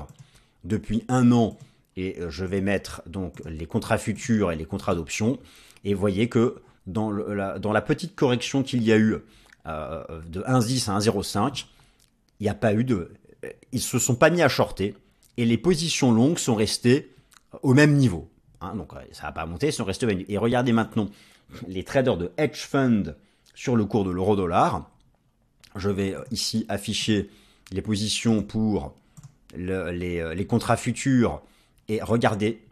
depuis 0.66 1.06
un 1.08 1.32
an 1.32 1.58
et 1.96 2.20
euh, 2.20 2.30
je 2.30 2.46
vais 2.46 2.62
mettre 2.62 3.02
donc 3.08 3.42
les 3.46 3.66
contrats 3.66 3.98
futurs 3.98 4.52
et 4.52 4.56
les 4.56 4.66
contrats 4.66 4.96
d'options 4.96 5.40
et 5.84 5.94
voyez 5.94 6.30
que 6.30 6.62
dans, 6.88 7.12
la, 7.12 7.82
petite 7.82 8.16
correction 8.16 8.64
qu'il 8.64 8.84
y 8.84 8.92
a 8.92 8.98
eu 8.98 9.16
euh, 9.68 10.04
de 10.28 10.42
1,10 10.42 10.92
à 10.92 11.00
1,05, 11.00 11.66
il 12.40 12.44
n'y 12.44 12.50
a 12.50 12.54
pas 12.54 12.74
eu 12.74 12.84
de... 12.84 13.14
Ils 13.72 13.82
se 13.82 14.00
sont 14.00 14.16
pas 14.16 14.30
mis 14.30 14.42
à 14.42 14.50
shorter 14.50 14.96
et 15.38 15.46
les 15.46 15.58
positions 15.58 16.12
longues 16.12 16.38
sont 16.38 16.56
restées 16.56 17.12
au 17.62 17.74
même 17.74 17.94
niveau. 17.94 18.30
Hein. 18.62 18.76
donc 18.76 18.92
ça 19.12 19.24
n'a 19.24 19.32
pas 19.32 19.46
monté, 19.46 19.68
ils 19.68 19.74
sont 19.74 19.86
restés 19.86 20.06
au 20.06 20.10
même 20.10 20.18
niveau. 20.20 20.32
Et 20.32 20.38
regardez 20.38 20.74
maintenant 20.74 21.10
les 21.68 21.84
traders 21.84 22.18
de 22.18 22.32
hedge 22.38 22.66
fund 22.66 23.16
sur 23.54 23.76
le 23.76 23.86
cours 23.86 24.04
de 24.04 24.12
l'euro-dollar. 24.12 24.90
Je 25.76 25.90
vais 25.90 26.16
euh, 26.16 26.24
ici 26.32 26.66
afficher 26.70 27.30
les 27.72 27.82
positions 27.82 28.44
pour 28.44 28.96
euh, 29.58 29.92
les, 29.92 30.46
contrats 30.46 30.78
futurs 30.78 31.42
et 31.90 32.02
regardez, 32.02 32.64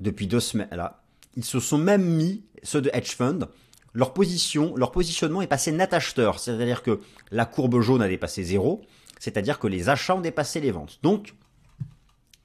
depuis 0.00 0.26
deux 0.26 0.40
semaines 0.40 0.68
là, 0.72 1.02
ils 1.36 1.44
se 1.44 1.60
sont 1.60 1.78
même 1.78 2.04
mis, 2.04 2.42
ceux 2.62 2.80
de 2.80 2.90
hedge 2.92 3.14
fund, 3.14 3.48
leur 3.92 4.12
position, 4.12 4.74
leur 4.76 4.90
positionnement 4.90 5.42
est 5.42 5.46
passé 5.46 5.72
net 5.72 5.94
acheteur, 5.94 6.38
c'est-à-dire 6.38 6.82
que 6.82 7.00
la 7.30 7.46
courbe 7.46 7.80
jaune 7.80 8.02
a 8.02 8.08
dépassé 8.08 8.42
zéro, 8.42 8.82
c'est-à-dire 9.18 9.58
que 9.58 9.66
les 9.66 9.88
achats 9.88 10.16
ont 10.16 10.20
dépassé 10.20 10.60
les 10.60 10.72
ventes. 10.72 10.98
Donc, 11.02 11.34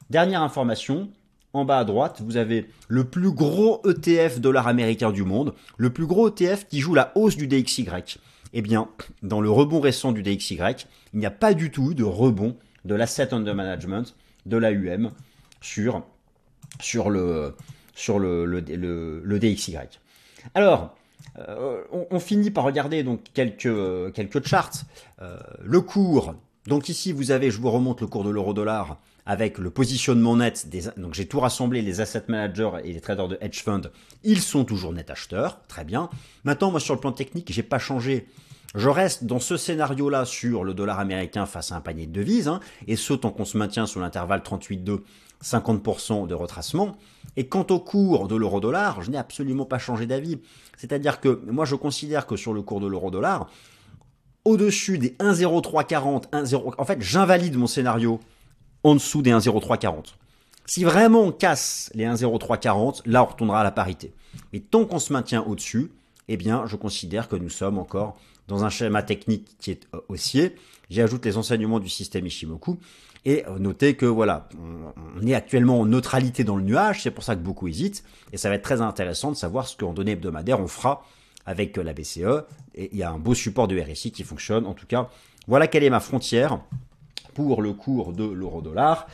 dernière 0.09 0.43
information, 0.43 1.09
en 1.53 1.65
bas 1.65 1.79
à 1.79 1.85
droite, 1.85 2.21
vous 2.23 2.37
avez 2.37 2.69
le 2.87 3.03
plus 3.05 3.31
gros 3.31 3.81
ETF 3.87 4.39
dollar 4.39 4.67
américain 4.67 5.11
du 5.11 5.23
monde, 5.23 5.53
le 5.77 5.91
plus 5.91 6.05
gros 6.05 6.29
ETF 6.29 6.67
qui 6.67 6.79
joue 6.79 6.93
la 6.93 7.11
hausse 7.15 7.35
du 7.35 7.47
DXY. 7.47 7.87
Eh 8.53 8.61
bien, 8.61 8.87
dans 9.23 9.41
le 9.41 9.49
rebond 9.49 9.79
récent 9.79 10.11
du 10.11 10.23
DXY, 10.23 10.59
il 11.13 11.19
n'y 11.19 11.25
a 11.25 11.31
pas 11.31 11.53
du 11.53 11.71
tout 11.71 11.93
de 11.93 12.03
rebond 12.03 12.55
de 12.85 12.95
l'asset 12.95 13.33
under 13.33 13.55
management 13.55 14.15
de 14.45 14.57
l'AUM 14.57 15.11
sur, 15.61 16.01
le, 17.09 17.55
sur 17.95 18.19
le, 18.19 18.61
DXY. 18.61 19.77
Alors, 20.53 20.95
euh, 21.37 21.83
on, 21.91 22.19
finit 22.19 22.51
par 22.51 22.63
regarder 22.63 23.03
donc 23.03 23.21
quelques, 23.33 24.13
quelques 24.13 24.45
charts. 24.45 24.83
Euh, 25.21 25.37
le 25.63 25.81
cours, 25.81 26.35
donc 26.67 26.89
ici 26.89 27.11
vous 27.11 27.31
avez, 27.31 27.51
je 27.51 27.59
vous 27.59 27.71
remonte 27.71 28.01
le 28.01 28.07
cours 28.07 28.23
de 28.23 28.29
l'euro-dollar 28.29 28.97
avec 29.25 29.59
le 29.59 29.69
positionnement 29.69 30.35
net 30.35 30.67
donc 30.97 31.13
j'ai 31.13 31.27
tout 31.27 31.39
rassemblé, 31.39 31.83
les 31.83 32.01
asset 32.01 32.23
managers 32.29 32.71
et 32.83 32.93
les 32.93 32.99
traders 32.99 33.27
de 33.27 33.37
hedge 33.41 33.61
fund, 33.61 33.91
ils 34.23 34.41
sont 34.41 34.65
toujours 34.65 34.91
net 34.91 35.11
acheteurs, 35.11 35.59
très 35.67 35.83
bien. 35.83 36.09
Maintenant, 36.45 36.71
moi 36.71 36.79
sur 36.79 36.95
le 36.95 36.99
plan 36.99 37.11
technique, 37.11 37.51
j'ai 37.51 37.61
pas 37.61 37.77
changé. 37.77 38.27
Je 38.75 38.87
reste 38.87 39.23
dans 39.23 39.39
ce 39.39 39.57
scénario-là 39.57 40.25
sur 40.25 40.63
le 40.63 40.75
dollar 40.75 40.99
américain 40.99 41.47
face 41.47 41.71
à 41.71 41.75
un 41.75 41.81
panier 41.81 42.05
de 42.05 42.11
devises, 42.11 42.47
hein, 42.47 42.59
et 42.87 42.95
ce 42.95 43.13
tant 43.13 43.31
qu'on 43.31 43.45
se 43.45 43.57
maintient 43.57 43.87
sur 43.87 43.99
l'intervalle 43.99 44.41
38,2, 44.41 44.99
50% 45.43 46.27
de 46.27 46.35
retracement. 46.35 46.95
Et 47.35 47.47
quant 47.47 47.65
au 47.71 47.79
cours 47.79 48.27
de 48.27 48.35
l'euro-dollar, 48.35 49.01
je 49.01 49.09
n'ai 49.09 49.17
absolument 49.17 49.65
pas 49.65 49.79
changé 49.79 50.05
d'avis. 50.05 50.39
C'est-à-dire 50.77 51.19
que 51.19 51.41
moi 51.49 51.65
je 51.65 51.75
considère 51.75 52.27
que 52.27 52.35
sur 52.35 52.53
le 52.53 52.61
cours 52.61 52.79
de 52.79 52.87
l'euro-dollar, 52.87 53.49
au-dessus 54.45 54.99
des 54.99 55.15
1,0340, 55.19 56.29
1,0, 56.31 56.73
en 56.77 56.85
fait 56.85 57.01
j'invalide 57.01 57.55
mon 57.57 57.67
scénario 57.67 58.19
en 58.83 58.93
dessous 58.93 59.21
des 59.21 59.31
1,0340. 59.31 60.15
Si 60.65 60.83
vraiment 60.83 61.21
on 61.21 61.31
casse 61.31 61.89
les 61.95 62.05
1,0340, 62.05 63.01
là 63.05 63.23
on 63.23 63.25
retournera 63.25 63.61
à 63.61 63.63
la 63.63 63.71
parité. 63.71 64.13
Mais 64.53 64.59
tant 64.59 64.85
qu'on 64.85 64.99
se 64.99 65.11
maintient 65.11 65.41
au-dessus, 65.41 65.91
eh 66.27 66.37
bien 66.37 66.65
je 66.67 66.75
considère 66.75 67.27
que 67.27 67.35
nous 67.35 67.49
sommes 67.49 67.79
encore 67.79 68.15
dans 68.49 68.65
un 68.65 68.69
schéma 68.69 69.03
technique 69.03 69.55
qui 69.59 69.71
est 69.71 69.87
euh, 69.95 70.01
haussier. 70.09 70.55
J'ajoute 70.89 71.23
les 71.25 71.37
enseignements 71.37 71.79
du 71.79 71.87
système 71.87 72.25
Ishimoku 72.25 72.77
et 73.23 73.45
euh, 73.47 73.59
notez 73.59 73.95
que 73.95 74.05
voilà, 74.05 74.49
on 75.15 75.25
est 75.25 75.35
actuellement 75.35 75.79
en 75.79 75.85
neutralité 75.85 76.43
dans 76.43 76.57
le 76.57 76.63
nuage, 76.63 77.03
c'est 77.03 77.11
pour 77.11 77.23
ça 77.23 77.35
que 77.35 77.41
beaucoup 77.41 77.67
hésitent 77.67 78.03
et 78.33 78.37
ça 78.37 78.49
va 78.49 78.55
être 78.55 78.63
très 78.63 78.81
intéressant 78.81 79.31
de 79.31 79.37
savoir 79.37 79.67
ce 79.67 79.77
qu'en 79.77 79.93
données 79.93 80.11
hebdomadaires 80.11 80.59
on 80.59 80.67
fera 80.67 81.05
avec 81.45 81.77
euh, 81.77 81.83
la 81.83 81.93
BCE 81.93 82.45
et 82.75 82.89
il 82.91 82.97
y 82.97 83.03
a 83.03 83.11
un 83.11 83.19
beau 83.19 83.33
support 83.33 83.67
de 83.67 83.79
RSI 83.79 84.11
qui 84.11 84.23
fonctionne. 84.23 84.65
En 84.65 84.73
tout 84.73 84.87
cas, 84.87 85.09
voilà 85.47 85.67
quelle 85.67 85.83
est 85.83 85.89
ma 85.89 85.99
frontière 85.99 86.59
pour 87.33 87.61
le 87.61 87.73
cours 87.73 88.13
de 88.13 88.23
l'euro-dollar. 88.23 89.07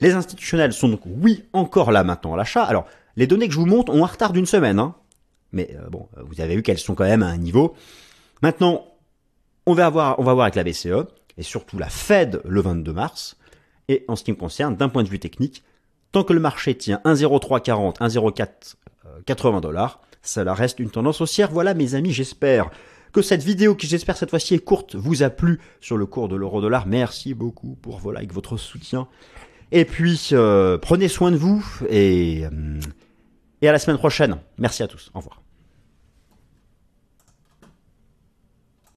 Les 0.00 0.14
institutionnels 0.14 0.72
sont 0.72 0.88
donc, 0.88 1.02
oui, 1.04 1.44
encore 1.52 1.92
là 1.92 2.04
maintenant 2.04 2.34
à 2.34 2.36
l'achat. 2.36 2.64
Alors, 2.64 2.86
les 3.16 3.26
données 3.26 3.48
que 3.48 3.54
je 3.54 3.58
vous 3.58 3.66
montre 3.66 3.92
ont 3.92 4.02
un 4.02 4.08
retard 4.08 4.32
d'une 4.32 4.46
semaine. 4.46 4.78
Hein. 4.78 4.94
Mais 5.52 5.76
euh, 5.76 5.88
bon, 5.90 6.08
vous 6.16 6.40
avez 6.40 6.56
vu 6.56 6.62
qu'elles 6.62 6.78
sont 6.78 6.94
quand 6.94 7.04
même 7.04 7.22
à 7.22 7.28
un 7.28 7.36
niveau. 7.36 7.74
Maintenant, 8.42 8.86
on 9.66 9.74
va, 9.74 9.88
voir, 9.88 10.18
on 10.18 10.24
va 10.24 10.34
voir 10.34 10.44
avec 10.44 10.56
la 10.56 10.64
BCE 10.64 11.06
et 11.36 11.42
surtout 11.42 11.78
la 11.78 11.88
Fed 11.88 12.40
le 12.44 12.60
22 12.60 12.92
mars. 12.92 13.36
Et 13.88 14.04
en 14.08 14.16
ce 14.16 14.24
qui 14.24 14.32
me 14.32 14.36
concerne, 14.36 14.76
d'un 14.76 14.88
point 14.88 15.02
de 15.02 15.08
vue 15.08 15.18
technique, 15.18 15.64
tant 16.12 16.24
que 16.24 16.32
le 16.32 16.40
marché 16.40 16.76
tient 16.76 17.00
1,0340, 17.04 17.98
1,0480 17.98 19.60
dollars, 19.60 20.00
cela 20.22 20.54
reste 20.54 20.78
une 20.78 20.90
tendance 20.90 21.20
haussière. 21.20 21.50
Voilà 21.50 21.74
mes 21.74 21.94
amis, 21.94 22.12
j'espère 22.12 22.70
que 23.12 23.22
cette 23.22 23.42
vidéo, 23.42 23.74
qui 23.74 23.86
j'espère 23.86 24.16
cette 24.16 24.30
fois-ci 24.30 24.54
est 24.54 24.64
courte, 24.64 24.94
vous 24.94 25.22
a 25.22 25.30
plu 25.30 25.60
sur 25.80 25.96
le 25.96 26.06
cours 26.06 26.28
de 26.28 26.36
l'euro-dollar. 26.36 26.86
Merci 26.86 27.34
beaucoup 27.34 27.76
pour 27.82 27.98
voilà 27.98 28.20
avec 28.20 28.32
votre 28.32 28.56
soutien. 28.56 29.08
Et 29.72 29.84
puis 29.84 30.30
euh, 30.32 30.78
prenez 30.78 31.08
soin 31.08 31.30
de 31.30 31.36
vous 31.36 31.64
euh, 31.90 32.80
et 33.62 33.68
à 33.68 33.72
la 33.72 33.78
semaine 33.78 33.98
prochaine. 33.98 34.38
Merci 34.58 34.82
à 34.82 34.88
tous. 34.88 35.10
Au 35.14 35.18
revoir. 35.18 35.42